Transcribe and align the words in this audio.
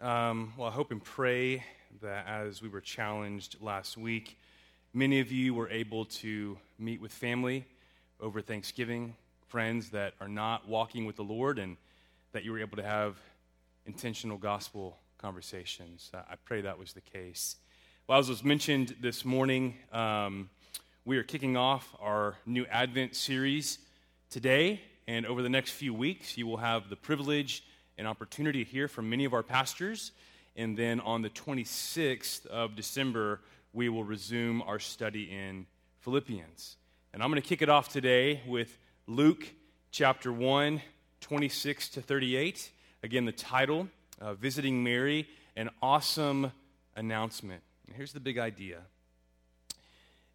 Um, 0.00 0.54
well, 0.56 0.66
I 0.66 0.70
hope 0.70 0.92
and 0.92 1.04
pray 1.04 1.62
that 2.00 2.26
as 2.26 2.62
we 2.62 2.70
were 2.70 2.80
challenged 2.80 3.56
last 3.60 3.98
week, 3.98 4.38
many 4.94 5.20
of 5.20 5.30
you 5.30 5.52
were 5.52 5.68
able 5.68 6.06
to 6.06 6.56
meet 6.78 7.02
with 7.02 7.12
family 7.12 7.66
over 8.18 8.40
Thanksgiving, 8.40 9.14
friends 9.48 9.90
that 9.90 10.14
are 10.18 10.28
not 10.28 10.66
walking 10.66 11.04
with 11.04 11.16
the 11.16 11.22
Lord, 11.22 11.58
and 11.58 11.76
that 12.32 12.44
you 12.44 12.52
were 12.52 12.60
able 12.60 12.78
to 12.78 12.82
have 12.82 13.18
intentional 13.84 14.38
gospel 14.38 14.96
conversations. 15.18 16.10
I 16.14 16.36
pray 16.46 16.62
that 16.62 16.78
was 16.78 16.94
the 16.94 17.02
case. 17.02 17.56
Well, 18.06 18.18
as 18.18 18.30
was 18.30 18.42
mentioned 18.42 18.96
this 19.02 19.26
morning, 19.26 19.74
um, 19.92 20.48
we 21.04 21.18
are 21.18 21.22
kicking 21.22 21.58
off 21.58 21.94
our 22.00 22.36
new 22.46 22.64
Advent 22.70 23.16
series 23.16 23.78
today, 24.30 24.80
and 25.06 25.26
over 25.26 25.42
the 25.42 25.50
next 25.50 25.72
few 25.72 25.92
weeks, 25.92 26.38
you 26.38 26.46
will 26.46 26.56
have 26.56 26.88
the 26.88 26.96
privilege 26.96 27.64
and 28.00 28.08
opportunity 28.08 28.64
to 28.64 28.70
hear 28.70 28.88
from 28.88 29.10
many 29.10 29.26
of 29.26 29.34
our 29.34 29.42
pastors. 29.42 30.12
And 30.56 30.74
then 30.74 31.00
on 31.00 31.20
the 31.20 31.28
26th 31.28 32.46
of 32.46 32.74
December, 32.74 33.42
we 33.74 33.90
will 33.90 34.04
resume 34.04 34.62
our 34.62 34.78
study 34.78 35.24
in 35.30 35.66
Philippians. 35.98 36.76
And 37.12 37.22
I'm 37.22 37.30
going 37.30 37.42
to 37.42 37.46
kick 37.46 37.60
it 37.60 37.68
off 37.68 37.90
today 37.90 38.40
with 38.46 38.78
Luke 39.06 39.46
chapter 39.90 40.32
1, 40.32 40.80
26 41.20 41.88
to 41.90 42.00
38. 42.00 42.70
Again, 43.02 43.26
the 43.26 43.32
title, 43.32 43.86
uh, 44.18 44.32
Visiting 44.32 44.82
Mary, 44.82 45.28
an 45.54 45.68
awesome 45.82 46.52
announcement. 46.96 47.62
And 47.86 47.94
here's 47.94 48.14
the 48.14 48.20
big 48.20 48.38
idea 48.38 48.78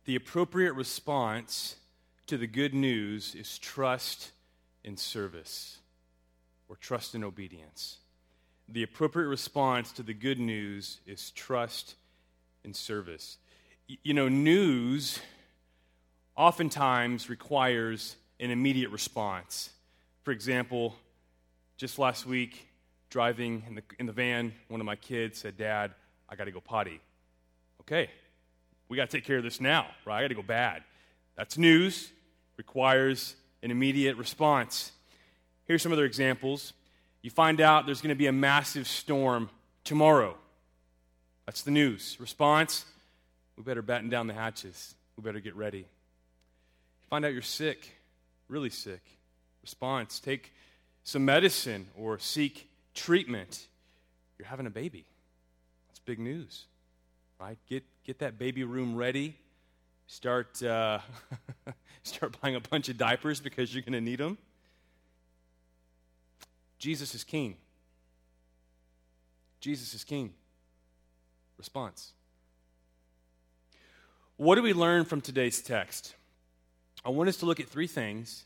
the 0.06 0.16
appropriate 0.16 0.73
response 0.73 1.78
to 2.28 2.38
the 2.38 2.45
good 2.45 2.76
news 2.76 3.34
is 3.34 3.58
trust 3.58 4.34
and 4.84 5.00
service 5.00 5.80
or 6.70 6.76
trust 6.76 7.16
and 7.16 7.24
obedience. 7.24 7.98
The 8.68 8.84
appropriate 8.84 9.28
response 9.28 9.92
to 9.94 10.04
the 10.04 10.14
good 10.14 10.40
news 10.40 11.00
is 11.06 11.32
trust 11.32 11.96
and 12.64 12.76
service. 12.76 13.38
You 13.88 14.14
know, 14.14 14.28
news 14.28 15.20
oftentimes 16.36 17.30
requires 17.30 18.16
an 18.39 18.52
immediate 18.52 18.89
response. 18.89 19.70
For 20.23 20.31
example, 20.31 20.95
just 21.78 22.00
last 22.00 22.26
week, 22.26 22.67
driving 23.09 23.64
in 23.67 23.76
the, 23.76 23.84
in 24.00 24.06
the 24.08 24.11
van, 24.11 24.54
one 24.67 24.82
of 24.82 24.86
my 24.86 24.95
kids 24.95 25.39
said, 25.39 25.58
Dad, 25.58 25.92
I 26.28 26.36
got 26.36 26.45
to 26.45 26.52
go 26.52 26.59
potty. 26.59 27.00
Okay, 27.82 28.09
we 28.89 28.98
got 28.98 29.09
to 29.09 29.17
take 29.17 29.26
care 29.26 29.38
of 29.38 29.44
this 29.44 29.61
now, 29.61 29.86
right? 30.06 30.17
I 30.17 30.22
got 30.23 30.30
to 30.30 30.36
go 30.36 30.42
bad. 30.42 30.84
That's 31.36 31.58
news, 31.58 32.11
requires 32.58 33.36
an 33.61 33.70
immediate 33.70 34.17
response. 34.17 34.92
Here's 35.66 35.81
some 35.81 35.91
other 35.91 36.05
examples. 36.05 36.73
You 37.21 37.31
find 37.31 37.59
out 37.59 37.85
there's 37.85 38.02
going 38.02 38.09
to 38.09 38.16
be 38.16 38.27
a 38.27 38.31
massive 38.31 38.88
storm 38.88 39.49
tomorrow. 39.83 40.38
That's 41.45 41.63
the 41.63 41.71
news. 41.71 42.17
Response 42.19 42.85
we 43.58 43.63
better 43.63 43.81
batten 43.81 44.09
down 44.09 44.27
the 44.27 44.33
hatches. 44.33 44.95
We 45.16 45.23
better 45.23 45.39
get 45.39 45.55
ready. 45.55 45.86
Find 47.09 47.23
out 47.23 47.33
you're 47.33 47.41
sick, 47.41 47.89
really 48.49 48.69
sick. 48.69 49.02
Response 49.61 50.19
take 50.19 50.52
some 51.03 51.25
medicine 51.25 51.88
or 51.97 52.19
seek 52.19 52.69
treatment. 52.93 53.67
You're 54.38 54.47
having 54.47 54.66
a 54.66 54.71
baby. 54.71 55.05
That's 55.88 55.99
big 55.99 56.19
news, 56.19 56.66
right? 57.39 57.58
Get, 57.69 57.83
get 58.03 58.19
that 58.19 58.38
baby 58.38 58.63
room 58.63 58.95
ready. 58.95 59.36
Start, 60.08 60.61
uh, 60.61 60.99
start 62.03 62.36
buying 62.41 62.55
a 62.55 62.59
bunch 62.59 62.89
of 62.89 62.97
diapers 62.97 63.39
because 63.39 63.73
you're 63.73 63.83
going 63.83 63.93
to 63.93 64.02
need 64.02 64.19
them. 64.19 64.38
Jesus 66.78 67.16
is 67.16 67.23
king. 67.23 67.56
Jesus 69.59 69.94
is 69.94 70.04
king. 70.04 70.34
Response. 71.58 72.14
What 74.38 74.56
do 74.56 74.62
we 74.62 74.73
learn 74.73 75.06
from 75.06 75.22
today's 75.22 75.62
text? 75.62 76.16
I 77.05 77.10
want 77.10 77.30
us 77.30 77.38
to 77.38 77.45
look 77.45 77.60
at 77.60 77.70
three 77.70 77.88
things, 77.88 78.45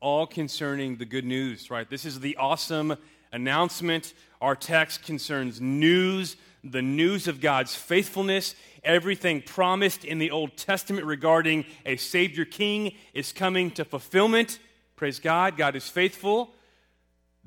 all 0.00 0.26
concerning 0.26 0.96
the 0.96 1.04
good 1.04 1.24
news, 1.24 1.70
right? 1.70 1.88
This 1.88 2.04
is 2.04 2.20
the 2.20 2.36
awesome 2.36 2.96
announcement. 3.32 4.14
Our 4.40 4.56
text 4.56 5.02
concerns 5.02 5.60
news, 5.60 6.36
the 6.64 6.82
news 6.82 7.28
of 7.28 7.40
God's 7.40 7.74
faithfulness. 7.74 8.54
Everything 8.82 9.42
promised 9.42 10.04
in 10.04 10.18
the 10.18 10.30
Old 10.30 10.56
Testament 10.56 11.06
regarding 11.06 11.66
a 11.84 11.96
Savior 11.96 12.44
King 12.44 12.94
is 13.12 13.32
coming 13.32 13.70
to 13.72 13.84
fulfillment. 13.84 14.58
Praise 14.96 15.18
God. 15.18 15.56
God 15.56 15.76
is 15.76 15.88
faithful. 15.88 16.54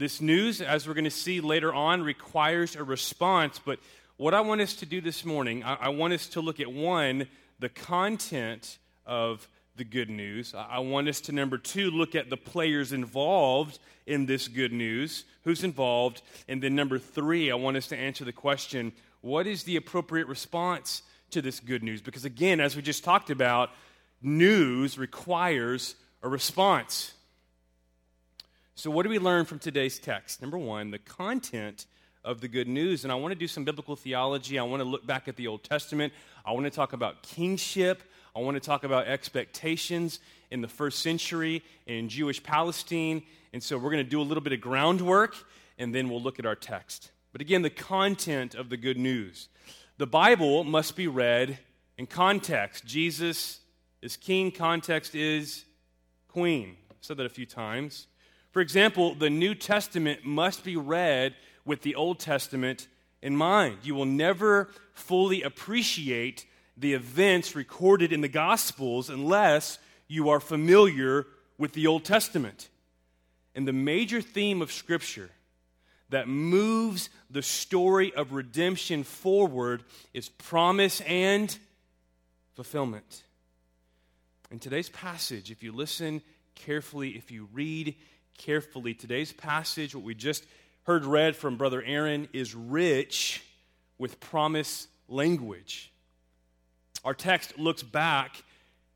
This 0.02 0.20
news, 0.20 0.62
as 0.62 0.88
we're 0.88 0.96
going 0.96 1.04
to 1.04 1.12
see 1.12 1.42
later 1.42 1.72
on, 1.72 2.02
requires 2.02 2.76
a 2.76 2.84
response. 2.84 3.60
But 3.64 3.78
what 4.18 4.34
I 4.34 4.42
want 4.42 4.60
us 4.60 4.74
to 4.78 4.88
do 4.88 5.00
this 5.00 5.24
morning, 5.24 5.64
I, 5.64 5.76
I 5.76 5.90
want 5.90 6.12
us 6.14 6.26
to 6.30 6.42
look 6.42 6.60
at 6.60 6.74
one, 6.74 7.28
the 7.60 7.70
content 7.70 8.80
of 9.06 9.48
the 9.76 9.84
good 9.84 10.10
news. 10.10 10.56
I 10.56 10.80
want 10.80 11.08
us 11.08 11.22
to, 11.22 11.34
number 11.34 11.60
two, 11.60 11.92
look 11.92 12.16
at 12.16 12.32
the 12.32 12.36
players 12.36 12.94
involved 12.94 13.78
in 14.08 14.26
this 14.26 14.48
good 14.48 14.74
news, 14.74 15.24
who's 15.44 15.64
involved. 15.64 16.24
And 16.48 16.64
then, 16.64 16.74
number 16.74 16.98
three, 16.98 17.52
I 17.52 17.56
want 17.56 17.78
us 17.78 17.86
to 17.90 17.96
answer 17.96 18.26
the 18.26 18.34
question 18.34 18.94
what 19.22 19.46
is 19.46 19.66
the 19.66 19.76
appropriate 19.76 20.26
response 20.26 21.04
to 21.30 21.44
this 21.44 21.60
good 21.60 21.84
news? 21.84 22.02
Because, 22.02 22.26
again, 22.26 22.60
as 22.60 22.76
we 22.76 22.82
just 22.82 23.04
talked 23.04 23.30
about, 23.30 23.70
news 24.20 24.98
requires 24.98 25.94
a 26.24 26.28
response. 26.28 27.14
So, 28.82 28.90
what 28.90 29.04
do 29.04 29.10
we 29.10 29.20
learn 29.20 29.46
from 29.46 29.60
today's 29.60 30.00
text? 30.00 30.42
Number 30.42 30.58
one, 30.58 30.90
the 30.90 30.98
content 30.98 31.86
of 32.26 32.42
the 32.42 32.48
good 32.48 32.68
news. 32.68 33.04
And 33.04 33.12
I 33.12 33.16
want 33.16 33.32
to 33.32 33.38
do 33.38 33.48
some 33.48 33.64
biblical 33.64 33.96
theology. 33.96 34.58
I 34.58 34.64
want 34.64 34.82
to 34.82 34.90
look 34.90 35.06
back 35.06 35.28
at 35.28 35.36
the 35.36 35.46
Old 35.46 35.64
Testament. 35.64 36.12
I 36.44 36.52
want 36.54 36.66
to 36.66 36.72
talk 36.72 36.92
about 36.92 37.22
kingship. 37.22 38.02
I 38.36 38.40
want 38.40 38.56
to 38.56 38.60
talk 38.60 38.84
about 38.84 39.06
expectations 39.06 40.20
in 40.50 40.62
the 40.62 40.68
first 40.68 40.98
century 40.98 41.62
in 41.86 42.10
Jewish 42.10 42.42
Palestine. 42.42 43.22
And 43.54 43.62
so, 43.62 43.78
we're 43.78 43.92
going 43.92 44.04
to 44.04 44.10
do 44.10 44.20
a 44.20 44.24
little 44.24 44.42
bit 44.42 44.52
of 44.52 44.62
groundwork 44.62 45.36
and 45.78 45.94
then 45.94 46.10
we'll 46.10 46.24
look 46.24 46.40
at 46.40 46.48
our 46.48 46.56
text. 46.56 47.12
But 47.34 47.42
again, 47.42 47.62
the 47.62 47.70
content 47.70 48.56
of 48.56 48.70
the 48.70 48.78
good 48.78 48.98
news. 48.98 49.50
The 50.00 50.08
Bible 50.08 50.64
must 50.64 50.96
be 50.96 51.06
read 51.06 51.60
in 52.00 52.08
context. 52.08 52.84
Jesus 52.88 53.60
is 54.02 54.18
king, 54.18 54.52
context 54.52 55.14
is 55.14 55.66
queen. 56.28 56.78
I've 56.90 56.98
said 57.02 57.18
that 57.18 57.28
a 57.28 57.30
few 57.30 57.46
times. 57.46 58.08
For 58.52 58.62
example, 58.62 59.16
the 59.16 59.30
New 59.30 59.56
Testament 59.56 60.26
must 60.26 60.64
be 60.64 60.76
read 60.76 61.36
with 61.66 61.82
the 61.82 61.96
Old 61.96 62.20
Testament 62.20 62.88
in 63.22 63.36
mind. 63.36 63.78
You 63.84 63.96
will 63.96 64.06
never 64.06 64.70
fully 64.94 65.42
appreciate 65.42 66.46
the 66.76 66.94
events 66.94 67.56
recorded 67.56 68.12
in 68.12 68.22
the 68.22 68.28
Gospels 68.28 69.10
unless 69.10 69.80
you 70.08 70.30
are 70.30 70.40
familiar 70.40 71.28
with 71.58 71.74
the 71.74 71.88
Old 71.88 72.04
Testament. 72.04 72.70
And 73.56 73.68
the 73.68 73.74
major 73.74 74.22
theme 74.22 74.62
of 74.62 74.72
Scripture 74.72 75.30
that 76.10 76.28
moves 76.28 77.10
the 77.30 77.42
story 77.42 78.14
of 78.14 78.34
redemption 78.34 79.04
forward 79.04 79.84
is 80.14 80.28
promise 80.28 81.00
and 81.02 81.58
fulfillment. 82.54 83.24
In 84.50 84.60
today's 84.60 84.90
passage, 84.90 85.52
if 85.52 85.64
you 85.64 85.72
listen 85.72 86.22
carefully, 86.56 87.12
if 87.12 87.32
you 87.32 87.48
read 87.54 87.96
carefully. 88.38 88.94
Today's 88.94 89.34
passage, 89.34 89.96
what 89.96 90.04
we 90.04 90.16
just 90.16 90.46
heard 90.84 91.06
read 91.06 91.36
from 91.36 91.58
Brother 91.58 91.84
Aaron, 91.84 92.28
is 92.34 92.56
rich 92.56 93.44
with 93.98 94.20
promise 94.20 94.88
language. 95.08 95.92
Our 97.04 97.14
text 97.14 97.58
looks 97.58 97.84
back 97.84 98.44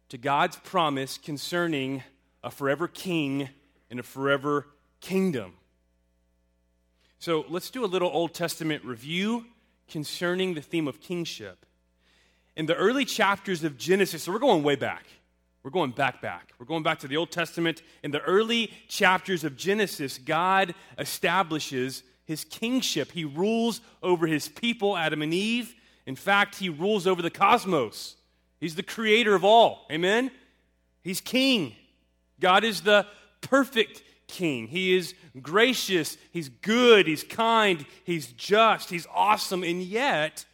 to 0.09 0.17
God's 0.17 0.55
promise 0.57 1.17
concerning 1.17 2.03
a 2.43 2.51
forever 2.51 2.87
king 2.87 3.49
and 3.89 3.99
a 3.99 4.03
forever 4.03 4.67
kingdom. 5.01 5.53
So 7.19 7.45
let's 7.49 7.69
do 7.69 7.83
a 7.83 7.87
little 7.87 8.09
Old 8.09 8.33
Testament 8.33 8.83
review 8.83 9.45
concerning 9.87 10.53
the 10.53 10.61
theme 10.61 10.87
of 10.87 10.99
kingship. 10.99 11.65
In 12.55 12.67
the 12.67 12.75
early 12.75 13.05
chapters 13.05 13.63
of 13.63 13.77
Genesis, 13.77 14.23
so 14.23 14.31
we're 14.31 14.39
going 14.39 14.63
way 14.63 14.75
back. 14.75 15.05
We're 15.65 15.71
going 15.71 15.89
back, 15.89 16.21
back. 16.21 16.53
We're 16.59 16.67
going 16.67 16.83
back 16.83 16.99
to 16.99 17.07
the 17.07 17.17
Old 17.17 17.31
Testament. 17.31 17.81
In 18.03 18.11
the 18.11 18.21
early 18.21 18.71
chapters 18.87 19.43
of 19.43 19.57
Genesis, 19.57 20.19
God 20.19 20.75
establishes 20.99 22.03
his 22.23 22.43
kingship. 22.43 23.11
He 23.11 23.25
rules 23.25 23.81
over 24.03 24.27
his 24.27 24.47
people, 24.47 24.95
Adam 24.95 25.23
and 25.23 25.33
Eve. 25.33 25.73
In 26.05 26.15
fact, 26.15 26.59
he 26.59 26.69
rules 26.69 27.07
over 27.07 27.23
the 27.23 27.31
cosmos. 27.31 28.15
He's 28.59 28.75
the 28.75 28.83
creator 28.83 29.33
of 29.33 29.43
all. 29.43 29.87
Amen? 29.91 30.29
He's 31.01 31.19
king. 31.19 31.73
God 32.39 32.63
is 32.63 32.81
the 32.81 33.07
perfect 33.41 34.03
king. 34.27 34.67
He 34.67 34.95
is 34.95 35.15
gracious. 35.41 36.15
He's 36.31 36.49
good. 36.49 37.07
He's 37.07 37.23
kind. 37.23 37.87
He's 38.03 38.27
just. 38.33 38.91
He's 38.91 39.07
awesome. 39.11 39.63
And 39.63 39.81
yet, 39.81 40.45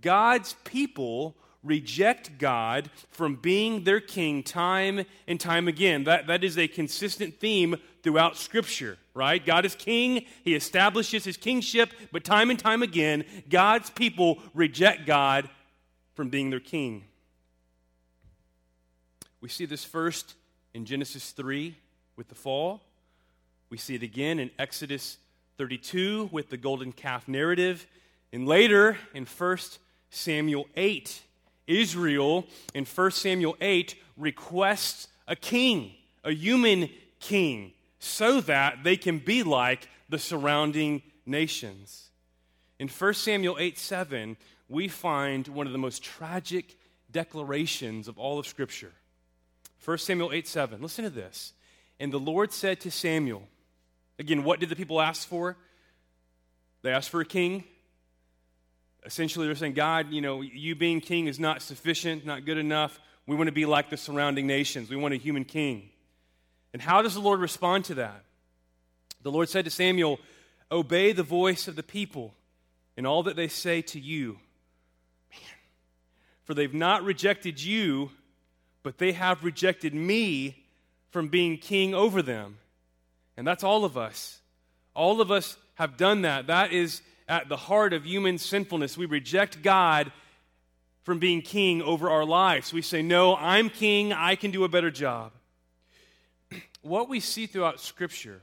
God's 0.00 0.56
people 0.64 1.36
reject 1.68 2.38
God 2.38 2.90
from 3.10 3.36
being 3.36 3.84
their 3.84 4.00
king 4.00 4.42
time 4.42 5.04
and 5.26 5.38
time 5.38 5.68
again. 5.68 6.04
That, 6.04 6.26
that 6.26 6.42
is 6.42 6.58
a 6.58 6.66
consistent 6.66 7.38
theme 7.38 7.76
throughout 8.02 8.36
Scripture, 8.36 8.98
right? 9.14 9.44
God 9.44 9.64
is 9.64 9.74
king, 9.74 10.24
he 10.42 10.54
establishes 10.54 11.24
his 11.24 11.36
kingship, 11.36 11.92
but 12.10 12.24
time 12.24 12.50
and 12.50 12.58
time 12.58 12.82
again, 12.82 13.24
God's 13.48 13.90
people 13.90 14.38
reject 14.54 15.06
God 15.06 15.48
from 16.14 16.28
being 16.30 16.50
their 16.50 16.60
king. 16.60 17.04
We 19.40 19.48
see 19.48 19.66
this 19.66 19.84
first 19.84 20.34
in 20.74 20.84
Genesis 20.84 21.30
3 21.30 21.76
with 22.16 22.28
the 22.28 22.34
fall. 22.34 22.82
We 23.70 23.78
see 23.78 23.94
it 23.94 24.02
again 24.02 24.38
in 24.38 24.50
Exodus 24.58 25.18
32 25.58 26.30
with 26.32 26.50
the 26.50 26.56
golden 26.56 26.92
calf 26.92 27.28
narrative. 27.28 27.86
And 28.32 28.46
later 28.46 28.98
in 29.14 29.26
1 29.26 29.58
Samuel 30.10 30.66
8, 30.76 31.20
Israel 31.68 32.46
in 32.74 32.84
1 32.84 33.10
Samuel 33.12 33.56
8 33.60 33.94
requests 34.16 35.06
a 35.28 35.36
king, 35.36 35.92
a 36.24 36.32
human 36.32 36.90
king, 37.20 37.72
so 38.00 38.40
that 38.40 38.82
they 38.82 38.96
can 38.96 39.18
be 39.18 39.44
like 39.44 39.88
the 40.08 40.18
surrounding 40.18 41.02
nations. 41.26 42.10
In 42.78 42.88
1 42.88 43.14
Samuel 43.14 43.56
8 43.58 43.78
7, 43.78 44.36
we 44.68 44.88
find 44.88 45.46
one 45.48 45.66
of 45.66 45.72
the 45.72 45.78
most 45.78 46.02
tragic 46.02 46.76
declarations 47.10 48.08
of 48.08 48.18
all 48.18 48.38
of 48.38 48.46
Scripture. 48.46 48.92
1 49.84 49.98
Samuel 49.98 50.32
8 50.32 50.46
7. 50.46 50.82
Listen 50.82 51.04
to 51.04 51.10
this. 51.10 51.52
And 52.00 52.12
the 52.12 52.18
Lord 52.18 52.52
said 52.52 52.80
to 52.80 52.90
Samuel, 52.90 53.42
again, 54.18 54.44
what 54.44 54.60
did 54.60 54.68
the 54.68 54.76
people 54.76 55.00
ask 55.00 55.26
for? 55.26 55.56
They 56.82 56.90
asked 56.90 57.10
for 57.10 57.20
a 57.20 57.24
king. 57.24 57.64
Essentially, 59.08 59.46
they're 59.46 59.56
saying, 59.56 59.72
God, 59.72 60.12
you 60.12 60.20
know, 60.20 60.42
you 60.42 60.74
being 60.74 61.00
king 61.00 61.28
is 61.28 61.40
not 61.40 61.62
sufficient, 61.62 62.26
not 62.26 62.44
good 62.44 62.58
enough. 62.58 63.00
We 63.26 63.36
want 63.36 63.48
to 63.48 63.52
be 63.52 63.64
like 63.64 63.88
the 63.88 63.96
surrounding 63.96 64.46
nations. 64.46 64.90
We 64.90 64.96
want 64.96 65.14
a 65.14 65.16
human 65.16 65.46
king. 65.46 65.88
And 66.74 66.82
how 66.82 67.00
does 67.00 67.14
the 67.14 67.20
Lord 67.20 67.40
respond 67.40 67.86
to 67.86 67.94
that? 67.94 68.22
The 69.22 69.30
Lord 69.32 69.48
said 69.48 69.64
to 69.64 69.70
Samuel, 69.70 70.20
Obey 70.70 71.12
the 71.12 71.22
voice 71.22 71.68
of 71.68 71.74
the 71.74 71.82
people 71.82 72.34
in 72.98 73.06
all 73.06 73.22
that 73.22 73.34
they 73.34 73.48
say 73.48 73.80
to 73.80 73.98
you. 73.98 74.32
Man, 75.30 75.40
for 76.44 76.52
they've 76.52 76.74
not 76.74 77.02
rejected 77.02 77.62
you, 77.62 78.10
but 78.82 78.98
they 78.98 79.12
have 79.12 79.42
rejected 79.42 79.94
me 79.94 80.66
from 81.12 81.28
being 81.28 81.56
king 81.56 81.94
over 81.94 82.20
them. 82.20 82.58
And 83.38 83.46
that's 83.46 83.64
all 83.64 83.86
of 83.86 83.96
us. 83.96 84.42
All 84.92 85.22
of 85.22 85.30
us 85.30 85.56
have 85.76 85.96
done 85.96 86.22
that. 86.22 86.48
That 86.48 86.74
is 86.74 87.00
at 87.28 87.48
the 87.48 87.56
heart 87.56 87.92
of 87.92 88.06
human 88.06 88.38
sinfulness. 88.38 88.96
We 88.96 89.06
reject 89.06 89.62
God 89.62 90.10
from 91.02 91.18
being 91.18 91.42
king 91.42 91.82
over 91.82 92.10
our 92.10 92.24
lives. 92.24 92.72
We 92.72 92.82
say, 92.82 93.02
No, 93.02 93.36
I'm 93.36 93.70
king, 93.70 94.12
I 94.12 94.34
can 94.34 94.50
do 94.50 94.64
a 94.64 94.68
better 94.68 94.90
job. 94.90 95.32
What 96.82 97.08
we 97.08 97.20
see 97.20 97.46
throughout 97.46 97.80
Scripture 97.80 98.40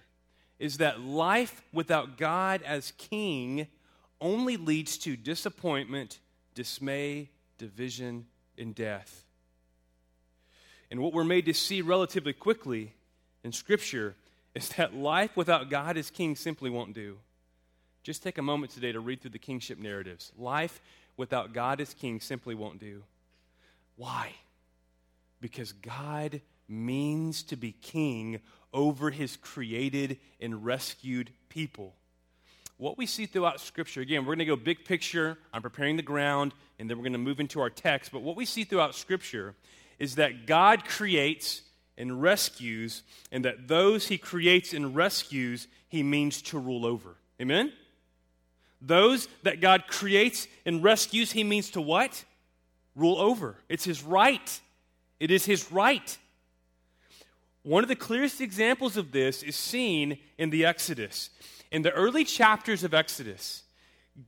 is 0.60 0.78
that 0.78 1.02
life 1.02 1.62
without 1.74 2.18
God 2.18 2.62
as 2.64 2.92
king 2.98 3.68
only 4.22 4.58
leads 4.58 4.98
to 5.00 5.16
disappointment, 5.16 6.20
dismay, 6.54 7.30
division, 7.58 8.26
and 8.58 8.76
death. 8.76 9.26
And 10.92 11.00
what 11.00 11.14
we're 11.14 11.24
made 11.24 11.46
to 11.46 11.54
see 11.54 11.82
relatively 11.82 12.34
quickly 12.34 12.94
in 13.44 13.52
Scripture 13.52 14.16
is 14.54 14.70
that 14.70 14.96
life 14.96 15.36
without 15.36 15.70
God 15.70 15.98
as 15.98 16.10
king 16.10 16.36
simply 16.36 16.70
won't 16.70 16.94
do. 16.94 17.18
Just 18.06 18.22
take 18.22 18.38
a 18.38 18.44
moment 18.44 18.72
today 18.72 18.92
to 18.92 19.00
read 19.00 19.20
through 19.20 19.32
the 19.32 19.40
kingship 19.40 19.80
narratives. 19.80 20.32
Life 20.38 20.80
without 21.18 21.54
God 21.54 21.82
as 21.82 21.96
king 21.96 22.20
simply 22.20 22.54
won't 22.54 22.80
do. 22.80 23.02
Why? 23.96 24.32
Because 25.42 25.72
God 25.72 26.42
means 26.68 27.42
to 27.42 27.56
be 27.56 27.72
king 27.72 28.42
over 28.72 29.10
his 29.10 29.38
created 29.38 30.20
and 30.40 30.64
rescued 30.64 31.32
people. 31.50 31.96
What 32.78 32.96
we 32.96 33.08
see 33.08 33.26
throughout 33.26 33.60
Scripture, 33.60 34.02
again, 34.02 34.22
we're 34.22 34.36
going 34.36 34.40
to 34.40 34.46
go 34.46 34.56
big 34.56 34.86
picture. 34.86 35.40
I'm 35.52 35.64
preparing 35.64 35.96
the 35.96 36.04
ground, 36.04 36.54
and 36.78 36.88
then 36.88 36.98
we're 36.98 37.06
going 37.06 37.14
to 37.14 37.18
move 37.18 37.40
into 37.40 37.60
our 37.60 37.72
text. 37.72 38.12
But 38.12 38.22
what 38.22 38.36
we 38.36 38.46
see 38.46 38.66
throughout 38.66 38.94
Scripture 38.94 39.56
is 39.98 40.14
that 40.16 40.46
God 40.46 40.86
creates 40.86 41.64
and 41.98 42.22
rescues, 42.22 43.02
and 43.32 43.46
that 43.46 43.68
those 43.68 44.10
he 44.10 44.20
creates 44.20 44.74
and 44.74 44.96
rescues, 44.96 45.68
he 45.88 46.04
means 46.04 46.44
to 46.44 46.60
rule 46.60 46.86
over. 46.86 47.16
Amen? 47.42 47.74
Those 48.86 49.28
that 49.44 49.62
God 49.62 49.88
creates 49.88 50.48
and 50.66 50.84
rescues, 50.84 51.32
he 51.32 51.44
means 51.44 51.72
to 51.72 51.82
what? 51.82 52.24
Rule 52.96 53.18
over. 53.18 53.58
It's 53.68 53.84
his 53.84 54.04
right. 54.04 54.62
It 55.20 55.32
is 55.32 55.46
his 55.46 55.72
right. 55.72 56.18
One 57.64 57.84
of 57.84 57.90
the 57.90 57.96
clearest 57.96 58.42
examples 58.42 58.96
of 58.96 59.12
this 59.12 59.42
is 59.42 59.56
seen 59.56 60.20
in 60.38 60.52
the 60.52 60.66
Exodus. 60.66 61.32
In 61.72 61.82
the 61.82 61.92
early 61.92 62.24
chapters 62.24 62.84
of 62.84 62.94
Exodus, 62.94 63.64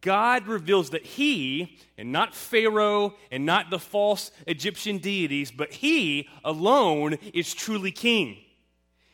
God 0.02 0.48
reveals 0.48 0.90
that 0.90 1.06
He, 1.06 1.78
and 1.98 2.12
not 2.12 2.36
Pharaoh 2.36 3.14
and 3.32 3.46
not 3.46 3.70
the 3.70 3.80
false 3.80 4.32
Egyptian 4.48 4.98
deities, 4.98 5.52
but 5.52 5.72
He 5.72 6.28
alone 6.44 7.18
is 7.34 7.54
truly 7.54 7.92
King. 7.92 8.38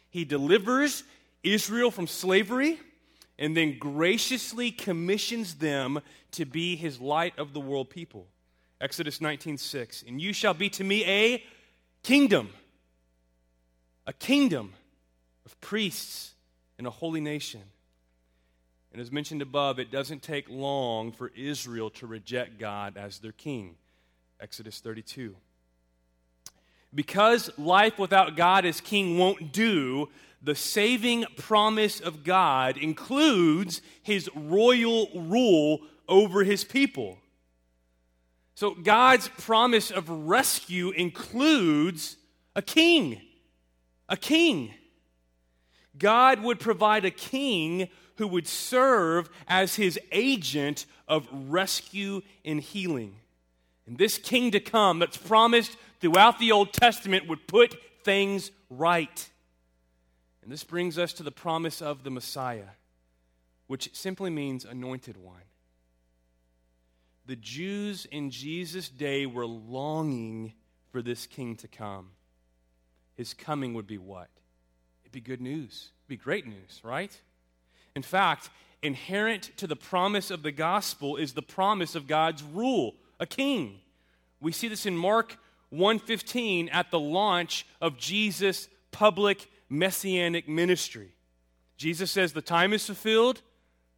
He 0.10 0.24
delivers 0.24 1.04
Israel 1.44 1.92
from 1.92 2.08
slavery 2.08 2.80
and 3.44 3.58
then 3.58 3.78
graciously 3.78 4.72
commissions 4.72 5.56
them 5.56 6.00
to 6.32 6.46
be 6.46 6.78
His 6.78 7.02
light 7.02 7.38
of 7.38 7.52
the 7.52 7.60
world 7.60 7.90
people. 7.90 8.28
Exodus 8.80 9.20
19:6 9.20 10.02
And 10.08 10.22
you 10.22 10.32
shall 10.32 10.54
be 10.54 10.70
to 10.70 10.84
me 10.84 11.04
a 11.04 11.44
kingdom 12.04 12.50
a 14.08 14.14
kingdom 14.14 14.74
of 15.46 15.60
priests 15.60 16.36
and 16.78 16.88
a 16.88 16.90
holy 16.90 17.22
nation. 17.22 17.62
And 18.92 19.02
as 19.02 19.12
mentioned 19.12 19.42
above, 19.42 19.78
it 19.80 19.92
doesn't 19.92 20.22
take 20.24 20.50
long 20.50 21.12
for 21.12 21.30
Israel 21.36 21.90
to 21.92 22.08
reject 22.08 22.60
God 22.60 22.98
as 22.98 23.20
their 23.20 23.32
king. 23.32 23.76
Exodus 24.40 24.80
32. 24.80 25.36
Because 26.94 27.50
life 27.58 27.98
without 27.98 28.36
God 28.36 28.66
as 28.66 28.80
king 28.80 29.18
won't 29.18 29.52
do, 29.52 30.10
the 30.42 30.56
saving 30.56 31.26
promise 31.38 32.00
of 32.00 32.24
God 32.24 32.78
includes 32.78 33.82
his 34.02 34.30
royal 34.36 35.10
rule 35.16 35.82
over 36.08 36.44
his 36.44 36.64
people. 36.64 37.18
So 38.56 38.76
God's 38.76 39.30
promise 39.30 39.90
of 39.90 40.10
rescue 40.10 40.92
includes 40.92 42.18
a 42.56 42.62
king. 42.62 43.22
A 44.10 44.18
king. 44.18 44.74
God 45.98 46.42
would 46.42 46.60
provide 46.60 47.06
a 47.06 47.12
king 47.12 47.88
who 48.18 48.28
would 48.28 48.48
serve 48.48 49.30
as 49.48 49.76
his 49.76 50.00
agent 50.12 50.86
of 51.08 51.28
rescue 51.32 52.22
and 52.46 52.60
healing. 52.60 53.16
And 53.88 53.98
this 53.98 54.18
king 54.18 54.52
to 54.52 54.60
come 54.60 55.00
that's 55.00 55.18
promised 55.18 55.76
throughout 56.04 56.38
the 56.38 56.52
Old 56.52 56.74
Testament 56.74 57.30
would 57.30 57.48
put 57.48 57.78
things 58.04 58.52
right. 58.70 59.30
And 60.42 60.52
this 60.52 60.66
brings 60.66 60.98
us 61.00 61.14
to 61.14 61.24
the 61.24 61.32
promise 61.32 61.82
of 61.82 62.04
the 62.04 62.10
Messiah, 62.10 62.72
which 63.68 63.90
simply 63.96 64.30
means 64.30 64.66
anointed 64.66 65.16
one. 65.16 65.46
The 67.26 67.38
Jews 67.38 68.06
in 68.12 68.32
Jesus' 68.32 68.90
day 68.90 69.26
were 69.26 69.46
longing 69.46 70.52
for 70.92 71.02
this 71.02 71.26
king 71.26 71.56
to 71.56 71.70
come. 71.70 72.10
His 73.16 73.34
coming 73.34 73.74
would 73.74 73.88
be 73.88 73.98
what? 73.98 74.28
It'd 75.04 75.14
be 75.14 75.22
good 75.22 75.40
news. 75.40 75.92
It'd 76.02 76.10
be 76.10 76.22
great 76.22 76.46
news, 76.46 76.82
right? 76.84 77.18
In 77.96 78.04
fact, 78.04 78.50
inherent 78.82 79.52
to 79.56 79.68
the 79.68 79.78
promise 79.78 80.32
of 80.32 80.44
the 80.44 80.52
gospel 80.52 81.16
is 81.16 81.32
the 81.32 81.42
promise 81.42 81.96
of 81.96 82.08
God's 82.08 82.44
rule, 82.44 82.96
a 83.22 83.26
king. 83.26 83.80
We 84.42 84.52
see 84.52 84.68
this 84.68 84.86
in 84.86 84.98
Mark 84.98 85.38
1:15 85.74 86.70
at 86.72 86.92
the 86.92 87.00
launch 87.00 87.66
of 87.82 87.98
Jesus' 87.98 88.70
public 88.92 89.50
messianic 89.70 90.48
ministry. 90.48 91.16
Jesus 91.78 92.12
says 92.12 92.34
the 92.34 92.42
time 92.42 92.74
is 92.74 92.86
fulfilled, 92.86 93.42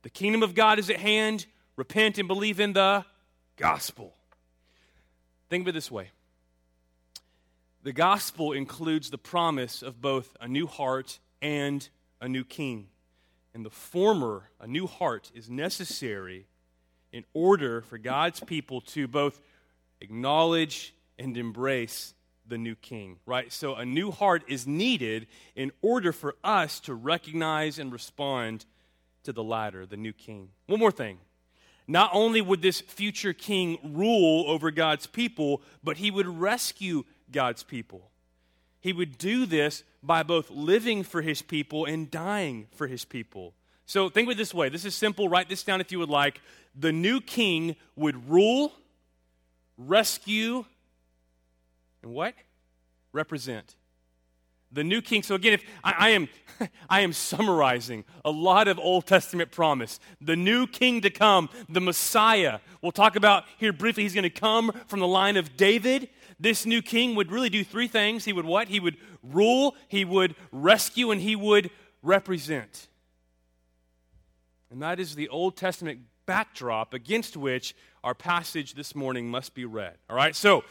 the 0.02 0.10
kingdom 0.10 0.42
of 0.42 0.56
God 0.56 0.80
is 0.80 0.90
at 0.90 0.98
hand, 0.98 1.46
repent 1.76 2.18
and 2.18 2.28
believe 2.28 2.60
in 2.60 2.74
the 2.74 3.06
gospel. 3.58 4.16
Think 5.50 5.64
of 5.64 5.68
it 5.68 5.72
this 5.74 5.92
way. 5.92 6.12
The 7.84 7.94
gospel 7.94 8.54
includes 8.54 9.10
the 9.10 9.18
promise 9.18 9.84
of 9.84 10.02
both 10.02 10.36
a 10.42 10.48
new 10.48 10.66
heart 10.66 11.20
and 11.42 11.88
a 12.20 12.28
new 12.28 12.44
king. 12.44 12.88
And 13.54 13.64
the 13.64 13.70
former, 13.70 14.50
a 14.60 14.66
new 14.66 14.88
heart, 14.88 15.32
is 15.36 15.50
necessary 15.50 16.48
in 17.12 17.26
order 17.34 17.82
for 17.82 17.98
God's 17.98 18.40
people 18.40 18.82
to 18.82 19.08
both 19.08 19.40
acknowledge 20.02 20.95
and 21.18 21.38
embrace 21.38 22.14
the 22.48 22.58
new 22.58 22.76
king, 22.76 23.18
right? 23.26 23.52
So 23.52 23.76
a 23.76 23.86
new 23.86 24.12
heart 24.12 24.44
is 24.48 24.68
needed 24.68 25.28
in 25.56 25.72
order 25.82 26.12
for 26.12 26.36
us 26.44 26.80
to 26.82 26.94
recognize 26.94 27.80
and 27.80 27.92
respond 27.92 28.66
to 29.24 29.34
the 29.34 29.44
latter, 29.44 29.86
the 29.86 29.98
new 29.98 30.14
king. 30.14 30.50
One 30.68 30.80
more 30.80 30.92
thing. 30.92 31.20
Not 31.88 32.10
only 32.14 32.42
would 32.42 32.62
this 32.62 32.82
future 32.82 33.34
king 33.34 33.78
rule 33.84 34.46
over 34.48 34.72
God's 34.72 35.08
people, 35.08 35.62
but 35.84 35.98
he 35.98 36.10
would 36.10 36.28
rescue 36.28 37.04
God's 37.32 37.64
people. 37.64 38.10
He 38.82 38.94
would 38.94 39.18
do 39.18 39.46
this 39.46 39.84
by 40.02 40.24
both 40.24 40.50
living 40.50 41.04
for 41.04 41.22
his 41.22 41.42
people 41.42 41.86
and 41.86 42.10
dying 42.10 42.68
for 42.76 42.88
his 42.88 43.06
people. 43.06 43.54
So 43.88 44.10
think 44.10 44.28
of 44.28 44.34
it 44.34 44.38
this 44.38 44.54
way 44.54 44.70
this 44.70 44.86
is 44.86 44.96
simple. 44.96 45.30
Write 45.30 45.50
this 45.50 45.64
down 45.64 45.82
if 45.82 45.92
you 45.92 46.00
would 46.00 46.10
like. 46.10 46.42
The 46.76 46.92
new 46.92 47.22
king 47.22 47.76
would 47.96 48.30
rule, 48.30 48.74
rescue, 49.78 50.66
and 52.06 52.14
what? 52.14 52.36
Represent. 53.12 53.76
The 54.72 54.84
new 54.84 55.02
king. 55.02 55.24
So 55.24 55.36
again, 55.36 55.54
if 55.54 55.64
I, 55.84 55.94
I, 55.98 56.10
am 56.12 56.30
I 56.90 57.02
am 57.02 57.12
summarizing 57.12 58.06
a 58.24 58.32
lot 58.32 58.68
of 58.68 58.80
Old 58.80 59.06
Testament 59.06 59.52
promise. 59.52 60.00
The 60.22 60.36
new 60.36 60.68
king 60.68 61.02
to 61.02 61.10
come, 61.10 61.50
the 61.68 61.82
Messiah. 61.82 62.60
We'll 62.82 62.92
talk 62.92 63.16
about 63.16 63.46
here 63.58 63.74
briefly, 63.74 64.04
he's 64.04 64.14
going 64.14 64.24
to 64.24 64.30
come 64.30 64.72
from 64.88 65.00
the 65.00 65.08
line 65.08 65.36
of 65.36 65.58
David. 65.58 66.10
This 66.40 66.66
new 66.66 66.82
king 66.82 67.16
would 67.16 67.32
really 67.32 67.50
do 67.50 67.64
three 67.64 67.88
things. 67.88 68.26
He 68.26 68.34
would 68.34 68.46
what? 68.46 68.68
He 68.68 68.80
would 68.80 68.98
rule, 69.24 69.76
he 69.88 70.06
would 70.06 70.36
rescue, 70.52 71.12
and 71.12 71.22
he 71.22 71.36
would 71.36 71.72
represent. 72.04 72.88
And 74.70 74.82
that 74.82 75.00
is 75.00 75.16
the 75.16 75.30
Old 75.30 75.58
Testament 75.58 76.02
backdrop 76.26 76.94
against 76.94 77.38
which 77.38 77.76
our 78.04 78.14
passage 78.14 78.74
this 78.74 78.94
morning 78.94 79.30
must 79.30 79.56
be 79.56 79.64
read. 79.64 79.96
All 80.10 80.16
right? 80.16 80.36
So, 80.36 80.64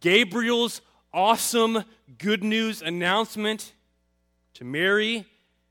Gabriel's 0.00 0.80
awesome 1.12 1.84
good 2.18 2.42
news 2.42 2.82
announcement 2.82 3.72
to 4.54 4.64
Mary 4.64 5.26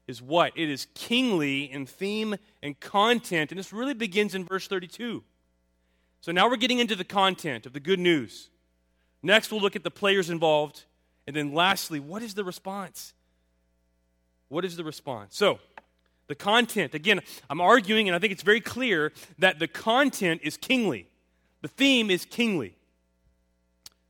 is 0.08 0.22
what? 0.22 0.52
It 0.56 0.70
is 0.70 0.88
kingly 0.94 1.72
in 1.72 1.86
theme 1.86 2.36
and 2.62 2.80
content, 2.80 3.52
and 3.52 3.60
this 3.60 3.72
really 3.72 3.94
begins 3.94 4.36
in 4.36 4.46
verse 4.46 4.68
32. 4.68 5.24
So 6.22 6.32
now 6.32 6.50
we're 6.50 6.58
getting 6.58 6.80
into 6.80 6.96
the 6.96 7.04
content 7.04 7.66
of 7.66 7.74
the 7.74 7.80
good 7.80 8.00
news. 8.00 8.50
Next, 9.24 9.52
we'll 9.52 9.62
look 9.62 9.76
at 9.76 9.84
the 9.84 9.92
players 9.92 10.30
involved. 10.30 10.84
And 11.28 11.36
then 11.36 11.54
lastly, 11.54 12.00
what 12.00 12.22
is 12.24 12.34
the 12.34 12.44
response? 12.44 13.14
What 14.50 14.66
is 14.66 14.76
the 14.76 14.84
response? 14.84 15.36
So, 15.38 15.60
the 16.28 16.36
content, 16.36 16.94
again, 16.94 17.22
I'm 17.50 17.62
arguing, 17.62 18.08
and 18.08 18.16
I 18.16 18.20
think 18.20 18.32
it's 18.32 18.44
very 18.44 18.62
clear 18.62 19.12
that 19.40 19.60
the 19.60 19.68
content 19.68 20.42
is 20.44 20.58
kingly. 20.58 21.08
The 21.62 21.68
theme 21.68 22.10
is 22.10 22.26
kingly. 22.26 22.76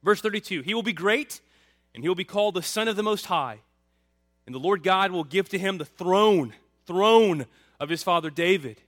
Verse 0.03 0.21
32 0.21 0.61
He 0.61 0.73
will 0.73 0.83
be 0.83 0.93
great, 0.93 1.41
and 1.93 2.03
he 2.03 2.07
will 2.07 2.15
be 2.15 2.23
called 2.23 2.55
the 2.55 2.63
Son 2.63 2.87
of 2.87 2.95
the 2.95 3.03
Most 3.03 3.27
High. 3.27 3.59
And 4.45 4.55
the 4.55 4.59
Lord 4.59 4.83
God 4.83 5.11
will 5.11 5.23
give 5.23 5.49
to 5.49 5.59
him 5.59 5.77
the 5.77 5.85
throne, 5.85 6.53
throne 6.85 7.45
of 7.79 7.89
his 7.89 8.03
father 8.03 8.29
David. 8.29 8.81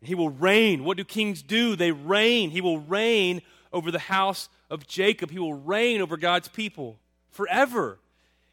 And 0.00 0.08
he 0.08 0.14
will 0.14 0.30
reign. 0.30 0.84
What 0.84 0.96
do 0.96 1.04
kings 1.04 1.42
do? 1.42 1.76
They 1.76 1.92
reign. 1.92 2.50
He 2.50 2.60
will 2.60 2.80
reign 2.80 3.40
over 3.72 3.90
the 3.90 3.98
house 3.98 4.48
of 4.68 4.86
Jacob. 4.86 5.30
He 5.30 5.38
will 5.38 5.54
reign 5.54 6.00
over 6.00 6.16
God's 6.16 6.48
people 6.48 6.98
forever. 7.30 7.98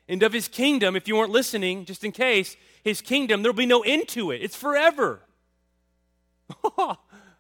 And 0.08 0.22
of 0.22 0.34
his 0.34 0.48
kingdom, 0.48 0.96
if 0.96 1.08
you 1.08 1.16
weren't 1.16 1.32
listening, 1.32 1.86
just 1.86 2.04
in 2.04 2.12
case, 2.12 2.56
his 2.84 3.02
kingdom, 3.02 3.42
there'll 3.42 3.56
be 3.56 3.66
no 3.66 3.82
end 3.82 4.08
to 4.10 4.32
it. 4.32 4.42
It's 4.42 4.56
forever. 4.56 5.22
I 6.78 6.96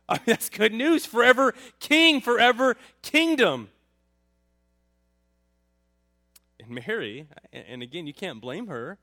mean, 0.09 0.19
that's 0.25 0.49
good 0.49 0.73
news. 0.73 1.05
Forever 1.05 1.53
king, 1.79 2.21
forever 2.21 2.77
kingdom. 3.01 3.69
And 6.59 6.62
Mary, 6.73 7.27
and 7.51 7.81
again, 7.81 8.07
you 8.07 8.13
can't 8.13 8.41
blame 8.41 8.67
her, 8.67 8.97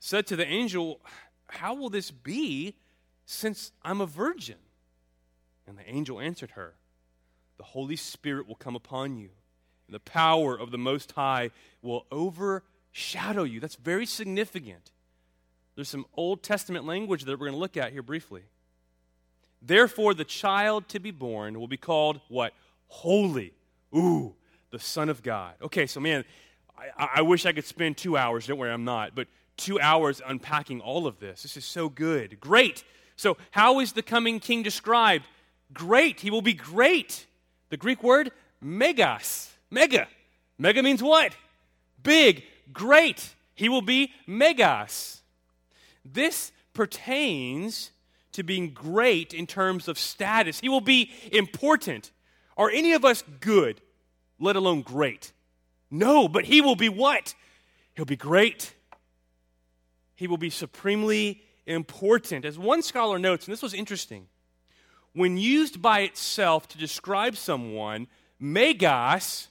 said 0.00 0.26
to 0.26 0.36
the 0.36 0.46
angel, 0.46 1.00
How 1.46 1.74
will 1.74 1.90
this 1.90 2.10
be 2.10 2.76
since 3.24 3.72
I'm 3.82 4.00
a 4.00 4.06
virgin? 4.06 4.56
And 5.66 5.78
the 5.78 5.88
angel 5.88 6.20
answered 6.20 6.52
her, 6.52 6.74
The 7.56 7.64
Holy 7.64 7.96
Spirit 7.96 8.46
will 8.46 8.54
come 8.54 8.76
upon 8.76 9.16
you, 9.16 9.30
and 9.86 9.94
the 9.94 10.00
power 10.00 10.58
of 10.58 10.70
the 10.70 10.78
Most 10.78 11.12
High 11.12 11.50
will 11.82 12.06
overshadow 12.10 13.44
you. 13.44 13.60
That's 13.60 13.76
very 13.76 14.06
significant. 14.06 14.90
There's 15.74 15.88
some 15.88 16.06
Old 16.16 16.42
Testament 16.42 16.84
language 16.84 17.24
that 17.24 17.32
we're 17.32 17.46
going 17.46 17.52
to 17.52 17.58
look 17.58 17.76
at 17.76 17.92
here 17.92 18.02
briefly. 18.02 18.42
Therefore, 19.60 20.14
the 20.14 20.24
child 20.24 20.88
to 20.88 21.00
be 21.00 21.10
born 21.10 21.58
will 21.58 21.68
be 21.68 21.76
called 21.76 22.20
what? 22.28 22.52
Holy. 22.88 23.54
Ooh, 23.96 24.34
the 24.70 24.78
Son 24.78 25.08
of 25.08 25.22
God. 25.22 25.54
Okay, 25.62 25.86
so 25.86 26.00
man, 26.00 26.24
I, 26.78 27.08
I 27.16 27.22
wish 27.22 27.46
I 27.46 27.52
could 27.52 27.64
spend 27.64 27.96
two 27.96 28.16
hours. 28.16 28.46
Don't 28.46 28.58
worry, 28.58 28.72
I'm 28.72 28.84
not. 28.84 29.14
But 29.14 29.28
two 29.56 29.80
hours 29.80 30.20
unpacking 30.26 30.80
all 30.80 31.06
of 31.06 31.20
this. 31.20 31.42
This 31.42 31.56
is 31.56 31.64
so 31.64 31.88
good. 31.88 32.40
Great. 32.40 32.84
So, 33.16 33.36
how 33.52 33.80
is 33.80 33.92
the 33.92 34.02
coming 34.02 34.40
king 34.40 34.62
described? 34.62 35.26
Great. 35.72 36.20
He 36.20 36.30
will 36.30 36.42
be 36.42 36.54
great. 36.54 37.26
The 37.70 37.76
Greek 37.76 38.02
word, 38.02 38.32
megas. 38.60 39.52
Mega. 39.70 40.08
Mega 40.58 40.82
means 40.82 41.02
what? 41.02 41.34
Big, 42.02 42.44
great. 42.72 43.34
He 43.54 43.68
will 43.68 43.82
be 43.82 44.12
megas. 44.26 45.22
This 46.04 46.52
pertains 46.74 47.90
to 48.32 48.42
being 48.42 48.74
great 48.74 49.32
in 49.32 49.46
terms 49.46 49.88
of 49.88 49.98
status. 49.98 50.60
He 50.60 50.68
will 50.68 50.80
be 50.80 51.10
important. 51.32 52.10
Are 52.56 52.70
any 52.70 52.92
of 52.92 53.04
us 53.04 53.22
good, 53.40 53.80
let 54.38 54.56
alone 54.56 54.82
great? 54.82 55.32
No, 55.94 56.26
but 56.26 56.44
he 56.44 56.60
will 56.60 56.74
be 56.74 56.88
what? 56.88 57.36
He'll 57.94 58.04
be 58.04 58.16
great. 58.16 58.74
He 60.16 60.26
will 60.26 60.38
be 60.38 60.50
supremely 60.50 61.40
important. 61.66 62.44
As 62.44 62.58
one 62.58 62.82
scholar 62.82 63.16
notes, 63.16 63.46
and 63.46 63.52
this 63.52 63.62
was 63.62 63.74
interesting, 63.74 64.26
when 65.12 65.36
used 65.36 65.80
by 65.80 66.00
itself 66.00 66.66
to 66.68 66.78
describe 66.78 67.36
someone, 67.36 68.08
megas 68.40 69.46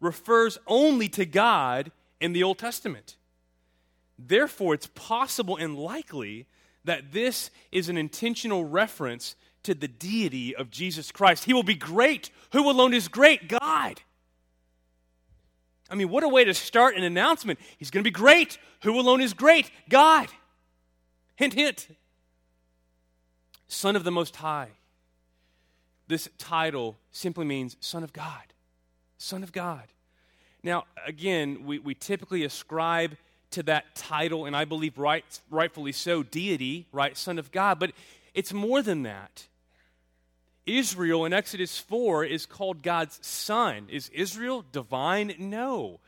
refers 0.00 0.58
only 0.66 1.08
to 1.10 1.24
God 1.24 1.92
in 2.20 2.32
the 2.32 2.42
Old 2.42 2.58
Testament. 2.58 3.16
Therefore, 4.18 4.74
it's 4.74 4.88
possible 4.88 5.56
and 5.56 5.78
likely 5.78 6.46
that 6.82 7.12
this 7.12 7.50
is 7.70 7.88
an 7.88 7.96
intentional 7.96 8.64
reference 8.64 9.36
to 9.62 9.72
the 9.72 9.88
deity 9.88 10.54
of 10.56 10.68
Jesus 10.68 11.12
Christ. 11.12 11.44
He 11.44 11.54
will 11.54 11.62
be 11.62 11.76
great. 11.76 12.30
Who 12.52 12.68
alone 12.68 12.92
is 12.92 13.06
great? 13.06 13.48
God. 13.48 14.00
I 15.90 15.94
mean, 15.94 16.08
what 16.08 16.24
a 16.24 16.28
way 16.28 16.44
to 16.44 16.54
start 16.54 16.96
an 16.96 17.04
announcement. 17.04 17.58
He's 17.78 17.90
going 17.90 18.02
to 18.02 18.08
be 18.08 18.12
great. 18.12 18.58
Who 18.82 18.98
alone 18.98 19.20
is 19.20 19.34
great? 19.34 19.70
God. 19.88 20.28
Hint, 21.36 21.54
hint. 21.54 21.88
Son 23.68 23.96
of 23.96 24.04
the 24.04 24.10
Most 24.10 24.36
High. 24.36 24.70
This 26.08 26.28
title 26.38 26.96
simply 27.10 27.44
means 27.44 27.76
Son 27.80 28.02
of 28.02 28.12
God. 28.12 28.52
Son 29.18 29.42
of 29.42 29.52
God. 29.52 29.84
Now, 30.62 30.84
again, 31.06 31.64
we, 31.64 31.78
we 31.78 31.94
typically 31.94 32.44
ascribe 32.44 33.16
to 33.52 33.62
that 33.64 33.94
title, 33.94 34.44
and 34.44 34.56
I 34.56 34.64
believe 34.64 34.98
right, 34.98 35.24
rightfully 35.50 35.92
so, 35.92 36.22
deity, 36.22 36.86
right, 36.92 37.16
Son 37.16 37.38
of 37.38 37.52
God. 37.52 37.78
But 37.78 37.92
it's 38.34 38.52
more 38.52 38.82
than 38.82 39.02
that. 39.04 39.46
Israel 40.66 41.24
in 41.24 41.32
Exodus 41.32 41.78
4 41.78 42.24
is 42.24 42.44
called 42.44 42.82
God's 42.82 43.18
son. 43.24 43.86
Is 43.88 44.08
Israel 44.10 44.64
divine? 44.72 45.34
No. 45.38 46.00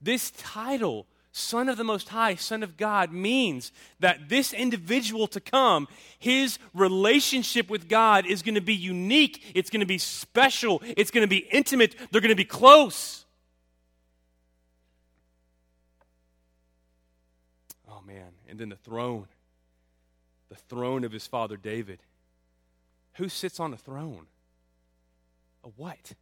This 0.00 0.30
title, 0.30 1.06
Son 1.32 1.68
of 1.68 1.76
the 1.76 1.84
Most 1.84 2.10
High, 2.10 2.36
Son 2.36 2.62
of 2.62 2.76
God, 2.76 3.12
means 3.12 3.72
that 3.98 4.28
this 4.28 4.52
individual 4.52 5.26
to 5.28 5.40
come, 5.40 5.88
his 6.18 6.60
relationship 6.74 7.68
with 7.68 7.88
God 7.88 8.24
is 8.24 8.42
going 8.42 8.54
to 8.54 8.60
be 8.60 8.74
unique, 8.74 9.42
it's 9.52 9.68
going 9.68 9.80
to 9.80 9.86
be 9.86 9.98
special, 9.98 10.80
it's 10.96 11.10
going 11.10 11.24
to 11.24 11.28
be 11.28 11.38
intimate, 11.50 11.96
they're 12.12 12.20
going 12.20 12.28
to 12.28 12.36
be 12.36 12.44
close. 12.44 13.24
Oh, 17.90 18.00
man. 18.06 18.30
And 18.48 18.58
then 18.58 18.68
the 18.68 18.76
throne, 18.76 19.26
the 20.50 20.56
throne 20.56 21.02
of 21.02 21.10
his 21.10 21.26
father 21.26 21.56
David. 21.56 21.98
Who 23.14 23.28
sits 23.28 23.60
on 23.60 23.70
the 23.70 23.76
throne? 23.76 24.26
A 25.62 25.68
what? 25.68 26.12